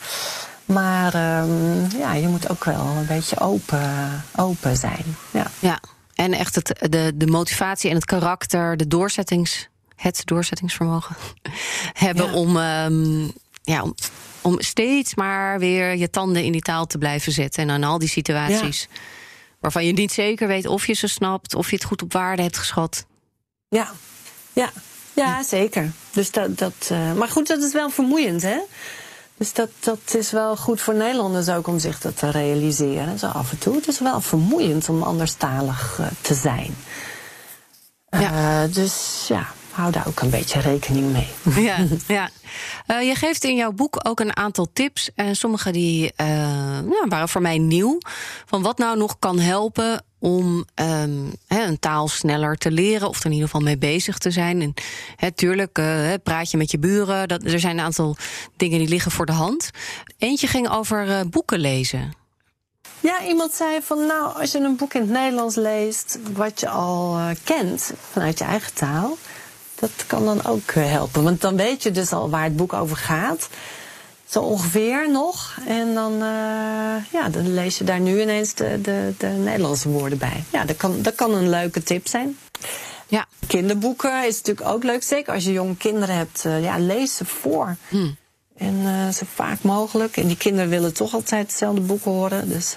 Maar 0.65 1.15
ehm, 1.15 1.99
ja, 1.99 2.15
je 2.15 2.29
moet 2.29 2.51
ook 2.51 2.65
wel 2.65 2.81
een 2.81 3.07
beetje 3.07 3.41
open, 3.41 4.25
open 4.37 4.77
zijn. 4.77 5.05
Ja. 5.31 5.47
Ja, 5.59 5.81
en 6.15 6.33
echt 6.33 6.55
het, 6.55 6.87
de, 6.91 7.13
de 7.15 7.27
motivatie 7.27 7.91
en 7.91 7.97
het 7.97 8.05
karakter, 8.05 8.77
de 8.77 8.87
doorzettings, 8.87 9.69
het 9.97 10.23
doorzettingsvermogen 10.25 11.17
hebben 11.93 12.27
Ja. 12.27 12.33
om, 12.33 12.57
ehm, 12.57 13.23
ja, 13.63 13.83
om, 13.83 13.95
om 14.41 14.61
steeds 14.61 15.15
maar 15.15 15.59
weer 15.59 15.97
je 15.97 16.11
tanden 16.11 16.45
in 16.45 16.53
die 16.53 16.61
taal 16.63 16.87
te 16.87 16.99
blijven 16.99 17.33
zetten. 17.33 17.63
En 17.63 17.71
aan 17.71 17.85
al 17.85 17.99
die 17.99 18.09
situaties 18.09 18.89
waarvan 19.61 19.87
je 19.87 19.93
niet 19.93 20.13
zeker 20.13 20.49
weet 20.49 20.67
of 20.67 20.87
je 20.87 20.93
ze 20.95 21.07
snapt, 21.07 21.55
of 21.55 21.71
je 21.71 21.77
het 21.77 21.85
goed 21.85 22.03
op 22.03 22.13
waarde 22.13 22.43
hebt 22.43 22.59
geschat. 22.59 23.07
Ja, 23.69 23.93
ja, 24.59 24.71
ja 25.13 25.43
zeker. 25.43 25.91
Dus 26.13 26.31
dat, 26.31 26.59
dat, 26.59 26.89
eh, 26.89 27.13
maar 27.13 27.29
goed, 27.29 27.47
dat 27.47 27.63
is 27.63 27.73
wel 27.73 27.91
vermoeiend, 27.91 28.43
hè? 28.43 28.59
Dus 29.37 29.53
dat, 29.53 29.69
dat 29.81 30.15
is 30.15 30.31
wel 30.31 30.57
goed 30.57 30.81
voor 30.81 30.95
Nederlanders 30.95 31.49
ook 31.49 31.67
om 31.67 31.79
zich 31.79 32.01
dat 32.01 32.17
te 32.17 32.31
realiseren. 32.31 33.19
Zo 33.19 33.27
af 33.27 33.51
en 33.51 33.59
toe. 33.59 33.75
Het 33.75 33.89
is 33.89 33.99
wel 33.99 34.21
vermoeiend 34.21 34.89
om 34.89 35.03
anderstalig 35.03 35.97
eh, 36.01 36.07
te 36.21 36.35
zijn. 36.35 36.77
Ja. 38.11 38.63
Eh, 38.65 38.75
dus 38.75 39.25
ja, 39.29 39.47
hou 39.79 39.93
daar 39.93 40.07
ook 40.07 40.21
een 40.21 40.31
beetje 40.31 40.61
rekening 40.61 41.13
mee. 41.13 41.29
Ja, 41.65 41.77
ja. 42.07 42.31
Eh, 42.87 43.03
je 43.03 43.15
geeft 43.15 43.45
in 43.45 43.57
jouw 43.57 43.73
boek 43.73 44.09
ook 44.09 44.21
een 44.21 44.37
aantal 44.37 44.69
tips. 44.73 45.11
En 45.15 45.37
sommige 45.37 45.71
die 45.71 46.13
eh, 46.17 46.27
ja, 46.91 47.07
waren 47.09 47.29
voor 47.29 47.43
mij 47.43 47.59
nieuw. 47.59 47.99
Van 48.47 48.63
wat 48.63 48.79
nou 48.79 48.99
nog 48.99 49.19
kan 49.19 49.39
helpen 49.39 50.05
om 50.19 50.65
ehm, 50.75 51.31
hè, 51.47 51.63
een 51.65 51.79
taal 51.79 52.09
sneller 52.09 52.57
te 52.57 52.71
leren. 52.71 53.09
Of 53.09 53.19
er 53.19 53.27
in 53.27 53.33
ieder 53.33 53.47
geval 53.47 53.63
mee 53.63 53.79
bezig 53.79 54.19
te 54.19 54.31
zijn. 54.31 54.63
En 54.63 54.75
hè, 55.17 55.33
tuurlijk, 55.33 55.79
eh, 55.79 55.85
hè, 55.85 56.19
praat 56.19 56.51
je 56.51 56.57
met 56.57 56.71
je 56.71 56.79
buren. 56.79 57.29
Dat, 57.29 57.45
er 57.45 57.61
zijn 57.61 57.79
een 57.79 57.85
aantal 57.85 58.17
dingen 58.57 58.79
die 58.79 58.89
liggen 58.89 59.11
voor 59.11 59.27
de 59.27 59.33
hand. 59.33 59.71
Eentje 60.19 60.47
ging 60.47 60.71
over 60.71 61.09
eh, 61.09 61.21
boeken 61.31 61.59
lezen. 61.59 62.13
Ja, 63.01 63.25
iemand 63.25 63.53
zei 63.53 63.83
van 63.83 64.07
nou, 64.07 64.41
als 64.41 64.53
je 64.53 64.59
een 64.59 64.77
boek 64.77 64.95
in 64.95 65.01
het 65.01 65.11
Nederlands 65.11 65.57
leest, 65.57 66.19
wat 66.33 66.61
je 66.61 66.69
al 66.69 67.17
eh, 67.17 67.29
kent 67.45 67.93
vanuit 68.11 68.39
je 68.39 68.45
eigen 68.45 68.75
taal, 68.75 69.17
dat 69.81 69.91
kan 70.07 70.25
dan 70.25 70.45
ook 70.45 70.71
eh, 70.71 70.91
helpen. 70.91 71.23
Want 71.23 71.41
dan 71.41 71.57
weet 71.57 71.83
je 71.83 71.91
dus 71.91 72.13
al 72.13 72.31
waar 72.31 72.45
het 72.45 72.57
boek 72.57 72.73
over 72.73 72.97
gaat. 72.97 73.49
Zo 74.29 74.41
ongeveer 74.41 75.11
nog. 75.11 75.57
En 75.67 75.95
dan, 75.95 76.13
eh, 76.13 77.13
ja, 77.13 77.29
dan 77.31 77.55
lees 77.55 77.79
je 77.79 77.85
daar 77.85 78.01
nu 78.01 78.21
ineens 78.21 78.55
de, 78.55 78.81
de, 78.81 79.15
de 79.19 79.27
Nederlandse 79.27 79.89
woorden 79.89 80.19
bij. 80.19 80.45
Ja, 80.51 80.65
dat 80.65 80.77
kan, 80.77 81.03
dat 81.03 81.15
kan 81.15 81.35
een 81.35 81.49
leuke 81.49 81.83
tip 81.83 82.09
zijn. 82.09 82.39
Ja, 83.07 83.27
Kinderboeken 83.47 84.27
is 84.27 84.37
natuurlijk 84.37 84.69
ook 84.69 84.83
leuk. 84.83 85.03
Zeker 85.03 85.35
als 85.35 85.45
je 85.45 85.53
jonge 85.53 85.77
kinderen 85.77 86.17
hebt. 86.17 86.45
eh, 86.45 86.63
ja, 86.63 86.79
lees 86.79 87.17
ze 87.17 87.25
voor. 87.25 87.77
Hm. 87.89 88.11
En 88.57 88.81
eh, 88.85 89.09
zo 89.15 89.27
vaak 89.35 89.63
mogelijk. 89.63 90.17
En 90.17 90.27
die 90.27 90.37
kinderen 90.37 90.69
willen 90.71 90.95
toch 90.95 91.15
altijd 91.15 91.47
hetzelfde 91.47 91.81
boek 91.81 92.05
horen. 92.05 92.49
Dus 92.49 92.75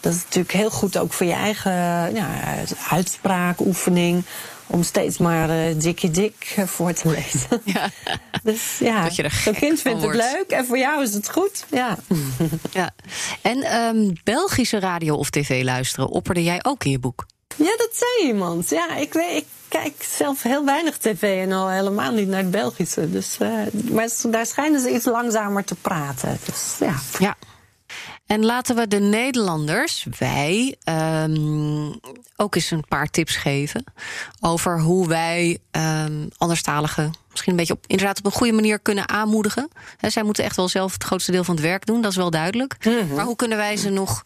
dat 0.00 0.12
is 0.12 0.22
natuurlijk 0.22 0.54
heel 0.54 0.70
goed 0.70 0.96
ook 0.96 1.12
voor 1.12 1.26
je 1.26 1.32
eigen 1.32 1.72
ja, 2.14 2.28
uitspraakoefening. 2.88 4.24
Om 4.70 4.82
steeds 4.82 5.18
maar 5.18 5.50
eh 5.50 5.74
dikkie 5.78 6.10
dik 6.10 6.52
eh, 6.56 6.64
voor 6.64 6.92
te 6.92 7.08
lezen. 7.08 7.60
ja. 7.74 7.90
Dus 8.42 8.78
ja, 8.78 9.02
Dat 9.02 9.16
je 9.16 9.22
er 9.22 9.30
gek 9.30 9.54
kind 9.54 9.80
vindt 9.80 10.02
het 10.02 10.14
leuk 10.14 10.46
en 10.48 10.66
voor 10.66 10.78
jou 10.78 11.02
is 11.02 11.14
het 11.14 11.30
goed. 11.30 11.64
Ja. 11.70 11.98
ja. 12.70 12.90
En 13.42 13.62
ehm, 13.62 14.10
Belgische 14.24 14.78
radio 14.78 15.14
of 15.14 15.30
tv 15.30 15.62
luisteren, 15.62 16.08
opperde 16.08 16.42
jij 16.42 16.58
ook 16.62 16.84
in 16.84 16.90
je 16.90 16.98
boek? 16.98 17.26
Ja, 17.56 17.76
dat 17.76 17.90
zei 17.92 18.28
iemand. 18.28 18.70
Ja, 18.70 18.96
ik 18.96 19.12
weet, 19.12 19.36
ik 19.36 19.46
kijk 19.68 20.02
zelf 20.18 20.42
heel 20.42 20.64
weinig 20.64 20.98
tv 20.98 21.42
en 21.42 21.52
al 21.52 21.68
helemaal 21.68 22.12
niet 22.12 22.28
naar 22.28 22.40
het 22.40 22.50
Belgische. 22.50 23.10
Dus, 23.10 23.36
uh, 23.42 23.48
maar 23.90 24.08
daar 24.30 24.46
schijnen 24.46 24.80
ze 24.80 24.90
iets 24.90 25.04
langzamer 25.04 25.64
te 25.64 25.74
praten. 25.74 26.38
Dus, 26.44 26.76
ja. 26.78 26.94
ja. 27.18 27.36
En 28.30 28.44
laten 28.44 28.76
we 28.76 28.88
de 28.88 28.98
Nederlanders, 28.98 30.06
wij, 30.18 30.76
um, 31.24 32.00
ook 32.36 32.54
eens 32.54 32.70
een 32.70 32.84
paar 32.88 33.06
tips 33.06 33.36
geven 33.36 33.84
over 34.40 34.80
hoe 34.80 35.08
wij 35.08 35.58
um, 35.70 36.28
anderstaligen 36.36 37.12
misschien 37.30 37.52
een 37.52 37.58
beetje 37.58 37.72
op, 37.72 37.84
inderdaad 37.86 38.18
op 38.18 38.24
een 38.24 38.32
goede 38.32 38.52
manier 38.52 38.78
kunnen 38.78 39.08
aanmoedigen. 39.08 39.68
He, 39.96 40.10
zij 40.10 40.22
moeten 40.22 40.44
echt 40.44 40.56
wel 40.56 40.68
zelf 40.68 40.92
het 40.92 41.04
grootste 41.04 41.32
deel 41.32 41.44
van 41.44 41.54
het 41.54 41.64
werk 41.64 41.86
doen, 41.86 42.00
dat 42.00 42.10
is 42.10 42.16
wel 42.16 42.30
duidelijk. 42.30 42.76
Mm 42.84 42.92
-hmm. 42.92 43.14
Maar 43.14 43.24
hoe 43.24 43.36
kunnen 43.36 43.58
wij 43.58 43.76
ze 43.76 43.88
nog 43.88 44.24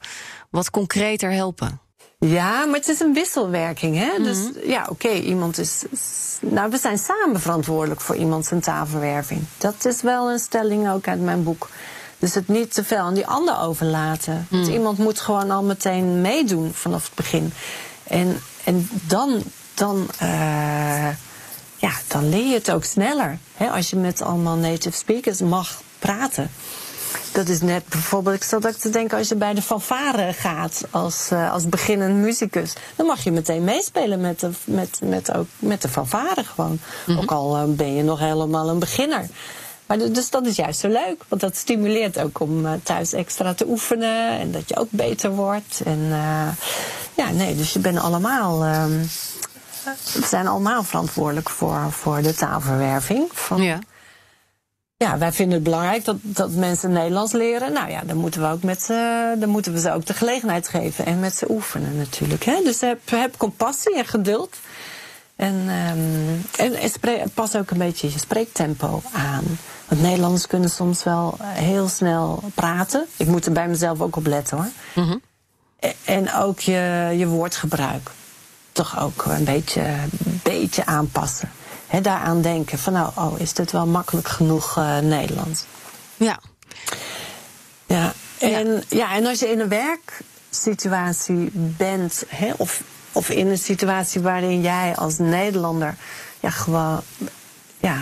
wat 0.51 0.71
concreter 0.71 1.31
helpen? 1.33 1.81
Ja, 2.19 2.64
maar 2.64 2.79
het 2.79 2.88
is 2.88 3.01
een 3.01 3.12
wisselwerking. 3.12 3.97
Hè? 3.97 4.23
Dus 4.23 4.38
ja, 4.67 4.83
oké, 4.83 4.90
okay, 4.90 5.21
iemand 5.21 5.59
is. 5.59 5.85
Nou, 6.40 6.71
we 6.71 6.79
zijn 6.79 6.99
samen 6.99 7.40
verantwoordelijk 7.40 8.01
voor 8.01 8.17
iemand 8.17 8.47
zijn 8.47 8.61
taalverwerving. 8.61 9.40
Dat 9.59 9.85
is 9.85 10.03
wel 10.03 10.31
een 10.31 10.38
stelling 10.38 10.90
ook 10.90 11.09
uit 11.09 11.21
mijn 11.21 11.43
boek. 11.43 11.69
Dus 12.18 12.35
het 12.35 12.48
niet 12.48 12.74
te 12.74 12.85
veel 12.85 12.98
aan 12.98 13.14
die 13.14 13.27
ander 13.27 13.59
overlaten. 13.59 14.46
Mm. 14.50 14.62
iemand 14.62 14.98
moet 14.98 15.20
gewoon 15.20 15.50
al 15.50 15.62
meteen 15.62 16.20
meedoen 16.20 16.70
vanaf 16.74 17.05
het 17.05 17.14
begin. 17.14 17.53
En, 18.03 18.40
en 18.64 18.88
dan, 19.07 19.42
dan, 19.74 20.09
uh, 20.22 21.09
ja, 21.77 21.92
dan 22.09 22.29
leer 22.29 22.46
je 22.46 22.55
het 22.55 22.70
ook 22.70 22.85
sneller. 22.85 23.38
Hè? 23.55 23.70
Als 23.70 23.90
je 23.90 23.96
met 23.96 24.22
allemaal 24.22 24.57
native 24.57 24.96
speakers 24.96 25.40
mag 25.40 25.83
praten. 25.98 26.50
Dat 27.33 27.48
is 27.48 27.61
net 27.61 27.88
bijvoorbeeld, 27.88 28.37
ik 28.37 28.42
zat 28.42 28.66
ook 28.66 28.72
te 28.72 28.90
denken, 28.90 29.18
als 29.18 29.29
je 29.29 29.35
bij 29.35 29.55
de 29.55 29.62
fanfare 29.62 30.33
gaat 30.33 30.83
als, 30.90 31.29
uh, 31.33 31.53
als 31.53 31.68
beginnend 31.68 32.14
muzikus, 32.14 32.72
dan 32.96 33.07
mag 33.07 33.24
je 33.24 33.31
meteen 33.31 33.64
meespelen 33.64 34.20
met 34.20 34.40
de, 34.40 34.50
met, 34.64 35.00
met, 35.05 35.35
ook, 35.35 35.46
met 35.59 35.83
de 35.83 35.88
fanfare 35.88 36.44
gewoon. 36.44 36.70
Mm 36.70 36.79
-hmm. 37.05 37.18
Ook 37.18 37.31
al 37.31 37.57
uh, 37.57 37.62
ben 37.68 37.94
je 37.94 38.03
nog 38.03 38.18
helemaal 38.18 38.68
een 38.68 38.79
beginner. 38.79 39.27
Maar 39.87 39.99
dus 39.99 40.31
dat 40.31 40.47
is 40.47 40.57
juist 40.57 40.81
zo 40.81 40.88
leuk, 40.88 41.25
want 41.29 41.40
dat 41.40 41.57
stimuleert 41.57 42.18
ook 42.18 42.40
om 42.40 42.66
uh, 42.66 42.73
thuis 42.83 43.12
extra 43.12 43.55
te 43.55 43.66
oefenen 43.68 44.38
en 44.38 44.53
dat 44.53 44.68
je 44.68 44.77
ook 44.77 44.90
beter 44.90 45.31
wordt. 45.31 45.83
En 45.85 46.09
ja, 47.14 47.31
nee, 47.33 47.57
dus 47.57 47.73
je 47.73 47.79
bent 47.79 47.99
allemaal. 47.99 48.59
we 50.12 50.27
zijn 50.27 50.47
allemaal 50.47 50.83
verantwoordelijk 50.83 51.51
voor, 51.51 51.87
voor 51.90 52.23
de 52.23 52.35
taalverwerving. 52.35 53.29
Van, 53.33 53.62
ja 53.62 53.79
ja, 55.05 55.18
wij 55.18 55.33
vinden 55.33 55.55
het 55.55 55.64
belangrijk 55.64 56.05
dat, 56.05 56.16
dat 56.20 56.51
mensen 56.51 56.92
Nederlands 56.92 57.33
leren. 57.33 57.73
Nou 57.73 57.90
ja, 57.90 58.03
dan 58.07 58.16
moeten 58.16 58.40
we, 58.40 58.49
ook 58.49 58.62
met 58.62 58.83
ze, 58.83 59.35
dan 59.38 59.49
moeten 59.49 59.73
we 59.73 59.81
ze 59.81 59.92
ook 59.92 60.07
de 60.07 60.14
gelegenheid 60.14 60.68
geven 60.68 61.07
en 61.07 61.20
met 61.20 61.35
ze 61.35 61.51
oefenen 61.51 61.97
natuurlijk. 61.97 62.44
Hè? 62.44 62.61
Dus 62.64 62.81
heb, 62.81 63.01
heb 63.11 63.37
compassie 63.37 63.97
en 63.97 64.07
geduld. 64.07 64.57
En, 65.37 65.55
um, 65.55 66.44
en, 66.57 66.90
en 67.03 67.31
pas 67.35 67.57
ook 67.57 67.70
een 67.70 67.79
beetje 67.79 68.12
je 68.12 68.18
spreektempo 68.18 69.03
aan. 69.12 69.44
Want 69.88 70.01
Nederlanders 70.01 70.47
kunnen 70.47 70.70
soms 70.70 71.05
wel 71.05 71.37
heel 71.40 71.88
snel 71.88 72.42
praten. 72.55 73.07
Ik 73.16 73.27
moet 73.27 73.47
er 73.47 73.53
bij 73.53 73.68
mezelf 73.68 74.01
ook 74.01 74.16
op 74.16 74.27
letten 74.27 74.57
hoor. 74.57 74.70
Mm 74.94 75.11
-hmm. 75.11 75.23
En 76.05 76.35
ook 76.35 76.61
je, 76.61 77.14
je 77.16 77.27
woordgebruik. 77.27 78.11
Toch 78.73 79.01
ook 79.01 79.25
een 79.25 79.44
beetje, 79.44 79.94
beetje 80.42 80.87
aanpassen 80.87 81.51
he, 81.94 82.01
daaraan 82.01 82.42
denken 82.42 82.79
van 82.79 82.92
nou, 82.92 83.11
oh, 83.14 83.40
is 83.40 83.53
dit 83.53 83.73
wel 83.73 83.87
makkelijk 83.87 84.29
genoeg 84.29 84.77
uh, 84.79 84.99
Nederlands? 84.99 85.64
Ja. 86.16 86.38
Ja, 87.87 88.12
en, 88.38 88.73
ja. 88.73 88.81
ja. 88.88 89.14
en 89.14 89.27
als 89.27 89.38
je 89.38 89.49
in 89.49 89.61
een 89.61 89.68
werksituatie 90.49 91.51
bent, 91.53 92.25
he, 92.29 92.53
of, 92.57 92.83
of 93.14 93.29
in 93.31 93.46
een 93.46 93.59
situatie 93.59 94.20
waarin 94.20 94.61
jij 94.61 94.94
als 94.96 95.18
Nederlander 95.18 95.94
ja, 96.40 96.50
gewoon 96.50 97.00
ja, 97.81 97.98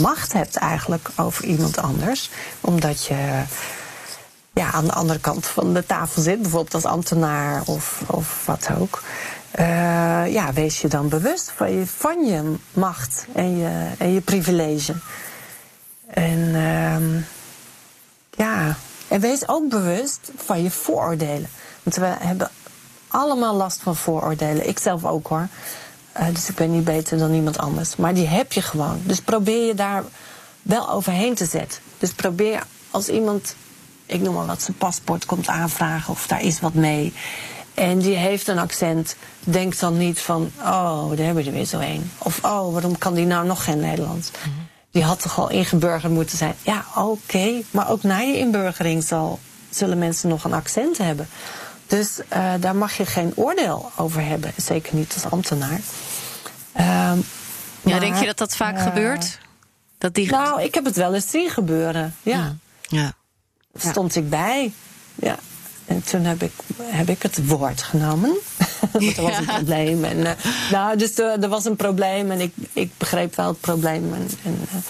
macht 0.00 0.32
hebt 0.32 0.56
eigenlijk 0.56 1.08
over 1.16 1.44
iemand 1.44 1.78
anders, 1.78 2.30
omdat 2.60 3.04
je 3.04 3.42
ja, 4.52 4.72
aan 4.72 4.84
de 4.84 4.92
andere 4.92 5.18
kant 5.18 5.46
van 5.46 5.74
de 5.74 5.86
tafel 5.86 6.22
zit, 6.22 6.42
bijvoorbeeld 6.42 6.74
als 6.74 6.84
ambtenaar 6.84 7.62
of, 7.64 8.02
of 8.06 8.42
wat 8.46 8.68
ook. 8.80 9.02
Uh, 9.58 10.32
ja, 10.32 10.52
wees 10.52 10.80
je 10.80 10.88
dan 10.88 11.08
bewust 11.08 11.52
van 11.56 11.78
je, 11.78 11.86
van 11.86 12.24
je 12.24 12.54
macht 12.72 13.26
en 13.32 13.56
je, 13.56 13.88
en 13.98 14.12
je 14.12 14.20
privilege. 14.20 14.94
En 16.06 16.38
uh, 16.38 17.22
ja, 18.30 18.76
en 19.08 19.20
wees 19.20 19.48
ook 19.48 19.68
bewust 19.68 20.30
van 20.36 20.62
je 20.62 20.70
vooroordelen. 20.70 21.48
Want 21.82 21.96
we 21.96 22.14
hebben 22.18 22.50
allemaal 23.14 23.54
last 23.54 23.80
van 23.82 23.96
vooroordelen. 23.96 24.68
Ik 24.68 24.78
zelf 24.78 25.04
ook 25.04 25.26
hoor. 25.26 25.48
Uh, 26.20 26.26
dus 26.32 26.48
ik 26.48 26.54
ben 26.54 26.70
niet 26.70 26.84
beter 26.84 27.18
dan 27.18 27.32
iemand 27.32 27.58
anders. 27.58 27.96
Maar 27.96 28.14
die 28.14 28.26
heb 28.26 28.52
je 28.52 28.62
gewoon. 28.62 29.00
Dus 29.04 29.20
probeer 29.20 29.66
je 29.66 29.74
daar 29.74 30.04
wel 30.62 30.90
overheen 30.90 31.34
te 31.34 31.44
zetten. 31.44 31.80
Dus 31.98 32.12
probeer 32.12 32.62
als 32.90 33.08
iemand, 33.08 33.56
ik 34.06 34.20
noem 34.20 34.34
maar 34.34 34.46
wat, 34.46 34.62
zijn 34.62 34.76
paspoort 34.76 35.26
komt 35.26 35.48
aanvragen 35.48 36.12
of 36.12 36.26
daar 36.26 36.42
is 36.42 36.60
wat 36.60 36.74
mee. 36.74 37.12
En 37.74 37.98
die 37.98 38.16
heeft 38.16 38.48
een 38.48 38.58
accent. 38.58 39.16
Denk 39.44 39.78
dan 39.78 39.96
niet 39.96 40.20
van, 40.20 40.50
oh, 40.58 41.08
daar 41.08 41.24
hebben 41.24 41.42
we 41.42 41.50
er 41.50 41.56
weer 41.56 41.64
zo 41.64 41.78
een. 41.78 42.10
Of, 42.18 42.44
oh, 42.44 42.72
waarom 42.72 42.98
kan 42.98 43.14
die 43.14 43.26
nou 43.26 43.46
nog 43.46 43.64
geen 43.64 43.80
Nederlands? 43.80 44.30
Mhm. 44.30 44.48
Die 44.90 45.04
had 45.04 45.22
toch 45.22 45.38
al 45.38 45.50
ingeburgerd 45.50 46.12
moeten 46.12 46.38
zijn. 46.38 46.54
Ja, 46.62 46.84
oké. 46.96 47.62
Maar 47.70 47.90
ook 47.90 48.02
na 48.02 48.18
je 48.18 48.38
inburgering 48.38 49.04
zal, 49.04 49.38
zullen 49.70 49.98
mensen 49.98 50.28
nog 50.28 50.44
een 50.44 50.52
accent 50.52 50.98
hebben. 50.98 51.28
Dus 51.96 52.18
uh, 52.32 52.52
daar 52.60 52.76
mag 52.76 52.96
je 52.96 53.06
geen 53.06 53.32
oordeel 53.34 53.90
over 53.96 54.24
hebben. 54.24 54.52
Zeker 54.56 54.94
niet 54.94 55.14
als 55.14 55.32
ambtenaar. 55.32 55.80
Uh, 56.76 56.82
ja, 56.82 57.16
maar, 57.82 58.00
denk 58.00 58.16
je 58.16 58.26
dat 58.26 58.38
dat 58.38 58.56
vaak 58.56 58.76
uh, 58.76 58.82
gebeurt? 58.82 59.38
Dat 59.98 60.14
die... 60.14 60.30
Nou, 60.30 60.62
ik 60.62 60.74
heb 60.74 60.84
het 60.84 60.96
wel 60.96 61.14
eens 61.14 61.30
zien 61.30 61.50
gebeuren. 61.50 62.14
Ja. 62.22 62.56
ja. 62.88 63.12
Stond 63.74 64.16
ik 64.16 64.30
bij. 64.30 64.72
Ja. 65.14 65.38
En 65.84 66.02
toen 66.04 66.24
heb 66.24 66.42
ik, 66.42 66.52
heb 66.82 67.08
ik 67.08 67.22
het 67.22 67.46
woord 67.46 67.82
genomen. 67.82 68.36
Want 68.92 69.16
er 69.16 69.22
was 69.22 69.36
een 69.36 69.44
probleem. 69.44 70.04
En, 70.04 70.18
uh, 70.18 70.30
nou, 70.70 70.96
dus 70.96 71.18
er, 71.18 71.42
er, 71.42 71.48
was 71.48 71.64
een 71.64 71.76
probleem 71.76 72.30
en 72.30 72.40
ik, 72.40 72.52
ik 72.72 72.90
begreep 72.98 73.36
wel 73.36 73.48
het 73.48 73.60
probleem. 73.60 74.14
En, 74.14 74.28
en 74.44 74.60
uh, 74.62 74.80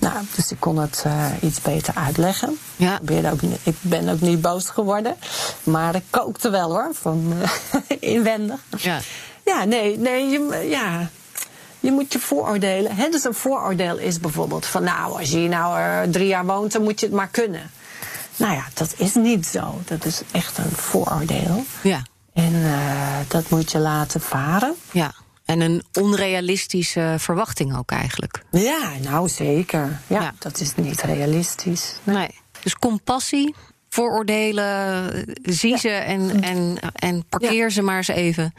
nou, 0.00 0.16
dus 0.34 0.50
ik 0.50 0.60
kon 0.60 0.78
het 0.78 1.04
uh, 1.06 1.26
iets 1.40 1.60
beter 1.60 1.94
uitleggen. 1.94 2.58
Ja. 2.76 2.98
Ik, 3.06 3.26
ook, 3.32 3.40
ik 3.62 3.76
ben 3.80 4.08
ook 4.08 4.20
niet 4.20 4.40
boos 4.40 4.68
geworden. 4.68 5.16
Maar 5.62 5.94
ik 5.94 6.04
kookte 6.10 6.50
wel 6.50 6.70
hoor, 6.70 6.90
van 6.92 7.32
inwendig. 8.00 8.60
Ja. 8.76 9.00
ja, 9.44 9.64
nee, 9.64 9.98
nee, 9.98 10.28
je, 10.28 10.66
ja, 10.68 11.10
je 11.80 11.92
moet 11.92 12.12
je 12.12 12.18
vooroordelen. 12.18 12.96
Hè? 12.96 13.08
Dus 13.08 13.24
een 13.24 13.34
vooroordeel 13.34 13.98
is 13.98 14.20
bijvoorbeeld 14.20 14.66
van 14.66 14.84
nou, 14.84 15.18
als 15.18 15.30
je 15.30 15.36
hier 15.36 15.48
nou 15.48 16.10
drie 16.10 16.26
jaar 16.26 16.46
woont, 16.46 16.72
dan 16.72 16.82
moet 16.82 17.00
je 17.00 17.06
het 17.06 17.14
maar 17.14 17.28
kunnen. 17.28 17.70
Nou 18.36 18.52
ja, 18.54 18.64
dat 18.74 18.94
is 18.96 19.14
niet 19.14 19.46
zo. 19.46 19.80
Dat 19.84 20.04
is 20.04 20.22
echt 20.30 20.58
een 20.58 20.70
vooroordeel. 20.70 21.64
Ja. 21.82 22.02
En 22.32 22.62
dat 23.28 23.50
moet 23.50 23.72
je 23.72 23.78
laten 23.78 24.20
varen. 24.20 24.74
Ja. 24.90 25.12
En 25.50 25.60
een 25.60 25.82
onrealistische 25.92 27.14
verwachting 27.18 27.76
ook 27.76 27.90
eigenlijk. 27.90 28.42
Ja, 28.50 28.92
nou 29.02 29.28
zeker. 29.28 30.00
Ja, 30.06 30.20
ja. 30.20 30.34
dat 30.38 30.60
is 30.60 30.74
niet 30.74 31.02
realistisch. 31.02 31.94
Nee. 32.02 32.16
nee. 32.16 32.40
Dus 32.62 32.76
compassie, 32.76 33.54
vooroordelen, 33.88 35.24
zie 35.42 35.70
ja. 35.70 35.76
ze 35.76 35.88
en, 35.88 36.42
en, 36.42 36.78
en 36.92 37.24
parkeer 37.28 37.52
ja. 37.64 37.68
ze 37.68 37.82
maar 37.82 37.96
eens 37.96 38.08
even. 38.08 38.54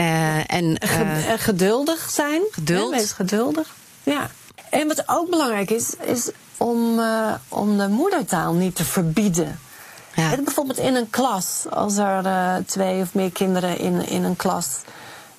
Uh, 0.00 0.52
en, 0.52 0.64
uh, 0.84 1.32
geduldig 1.36 2.10
zijn. 2.10 2.42
Geduld. 2.50 2.90
Wees 2.90 3.12
geduldig. 3.12 3.74
Ja. 4.02 4.30
En 4.70 4.88
wat 4.88 5.02
ook 5.06 5.30
belangrijk 5.30 5.70
is, 5.70 5.94
is 6.04 6.30
om, 6.56 6.98
uh, 6.98 7.34
om 7.48 7.78
de 7.78 7.88
moedertaal 7.88 8.52
niet 8.52 8.74
te 8.76 8.84
verbieden. 8.84 9.58
Ja. 10.14 10.36
Bijvoorbeeld 10.44 10.78
in 10.78 10.94
een 10.94 11.10
klas, 11.10 11.66
als 11.70 11.96
er 11.96 12.24
twee 12.66 13.00
of 13.00 13.14
meer 13.14 13.30
kinderen 13.30 13.78
in, 13.78 14.08
in 14.08 14.24
een 14.24 14.36
klas 14.36 14.80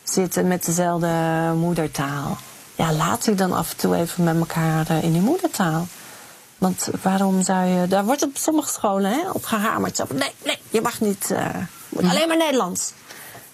zitten 0.09 0.47
met 0.47 0.65
dezelfde 0.65 1.53
moedertaal. 1.55 2.37
Ja, 2.75 2.93
laat 2.93 3.23
die 3.23 3.35
dan 3.35 3.51
af 3.51 3.71
en 3.71 3.77
toe 3.77 3.95
even 3.95 4.23
met 4.23 4.37
elkaar 4.37 4.91
uh, 4.91 5.03
in 5.03 5.11
die 5.11 5.21
moedertaal. 5.21 5.87
Want 6.57 6.87
waarom 7.01 7.43
zou 7.43 7.65
je. 7.65 7.87
Daar 7.87 8.05
wordt 8.05 8.23
op 8.23 8.37
sommige 8.37 8.71
scholen 8.71 9.11
hè, 9.11 9.31
op 9.31 9.45
gehamerd. 9.45 10.03
Nee, 10.13 10.31
nee, 10.43 10.57
je 10.69 10.81
mag 10.81 10.99
niet. 10.99 11.33
moet 11.89 12.03
hm. 12.03 12.09
alleen 12.09 12.27
maar 12.27 12.37
Nederlands. 12.37 12.93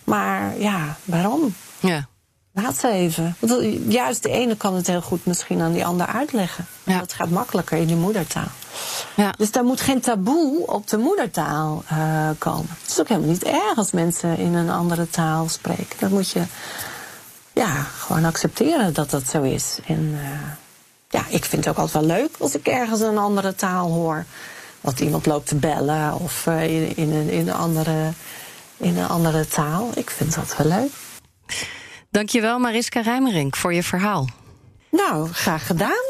Maar 0.03 0.59
ja, 0.59 0.97
waarom? 1.03 1.55
Ja. 1.79 2.07
Laat 2.53 2.77
ze 2.77 2.87
even. 2.87 3.35
Want 3.39 3.63
juist 3.87 4.23
de 4.23 4.29
ene 4.29 4.55
kan 4.55 4.75
het 4.75 4.87
heel 4.87 5.01
goed 5.01 5.25
misschien 5.25 5.61
aan 5.61 5.73
die 5.73 5.85
ander 5.85 6.07
uitleggen. 6.07 6.65
Ja. 6.83 6.99
Dat 6.99 7.13
gaat 7.13 7.29
makkelijker 7.29 7.77
in 7.77 7.87
die 7.87 7.95
moedertaal. 7.95 8.47
Ja. 9.15 9.33
Dus 9.37 9.51
daar 9.51 9.63
moet 9.63 9.81
geen 9.81 10.01
taboe 10.01 10.67
op 10.67 10.87
de 10.87 10.97
moedertaal 10.97 11.83
uh, 11.91 12.29
komen. 12.37 12.77
Het 12.81 12.91
is 12.91 12.99
ook 12.99 13.07
helemaal 13.07 13.29
niet 13.29 13.43
erg 13.43 13.75
als 13.77 13.91
mensen 13.91 14.37
in 14.37 14.53
een 14.53 14.69
andere 14.69 15.09
taal 15.09 15.49
spreken. 15.49 15.99
Dat 15.99 16.09
moet 16.09 16.29
je 16.29 16.43
ja, 17.53 17.69
gewoon 17.97 18.25
accepteren 18.25 18.93
dat 18.93 19.09
dat 19.09 19.27
zo 19.27 19.41
is. 19.41 19.79
En 19.87 20.09
uh, 20.13 20.19
ja, 21.09 21.25
ik 21.29 21.45
vind 21.45 21.65
het 21.65 21.67
ook 21.67 21.81
altijd 21.81 22.05
wel 22.05 22.17
leuk 22.17 22.35
als 22.39 22.55
ik 22.55 22.67
ergens 22.67 22.99
een 22.99 23.17
andere 23.17 23.55
taal 23.55 23.91
hoor. 23.91 24.25
Dat 24.81 24.99
iemand 24.99 25.25
loopt 25.25 25.47
te 25.47 25.55
bellen 25.55 26.19
of 26.19 26.45
uh, 26.45 26.63
in, 26.63 26.95
in, 26.95 27.13
een, 27.13 27.29
in, 27.29 27.47
een 27.47 27.53
andere, 27.53 28.11
in 28.77 28.97
een 28.97 29.07
andere 29.07 29.47
taal. 29.47 29.89
Ik 29.95 30.09
vind 30.09 30.35
dat 30.35 30.55
wel 30.57 30.67
leuk. 30.67 30.91
Dankjewel 32.13 32.59
Mariska 32.59 33.01
Rijmerink 33.01 33.55
voor 33.55 33.73
je 33.73 33.83
verhaal. 33.83 34.29
Nou, 34.91 35.29
graag 35.31 35.67
gedaan. 35.67 36.03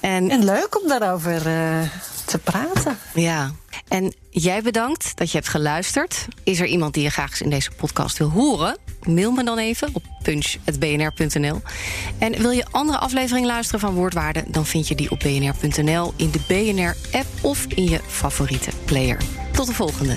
En, 0.00 0.30
en 0.30 0.44
leuk 0.44 0.82
om 0.82 0.88
daarover 0.88 1.46
uh, 1.46 1.80
te 2.24 2.38
praten. 2.38 2.98
Ja, 3.14 3.52
en 3.88 4.14
jij 4.30 4.62
bedankt 4.62 5.16
dat 5.16 5.30
je 5.30 5.36
hebt 5.36 5.48
geluisterd. 5.48 6.26
Is 6.44 6.60
er 6.60 6.66
iemand 6.66 6.94
die 6.94 7.02
je 7.02 7.10
graag 7.10 7.30
eens 7.30 7.40
in 7.40 7.50
deze 7.50 7.70
podcast 7.70 8.18
wil 8.18 8.28
horen? 8.28 8.76
Mail 9.02 9.30
me 9.30 9.44
dan 9.44 9.58
even 9.58 9.88
op 9.92 10.02
punch.bnr.nl. 10.22 11.62
En 12.18 12.32
wil 12.40 12.50
je 12.50 12.64
andere 12.70 12.98
afleveringen 12.98 13.48
luisteren 13.48 13.80
van 13.80 13.94
Woordwaarde... 13.94 14.44
dan 14.48 14.66
vind 14.66 14.88
je 14.88 14.94
die 14.94 15.10
op 15.10 15.18
bnr.nl, 15.18 16.12
in 16.16 16.30
de 16.30 16.40
BNR-app 16.48 17.26
of 17.40 17.66
in 17.66 17.84
je 17.84 18.00
favoriete 18.06 18.70
player. 18.84 19.18
Tot 19.52 19.66
de 19.66 19.74
volgende. 19.74 20.16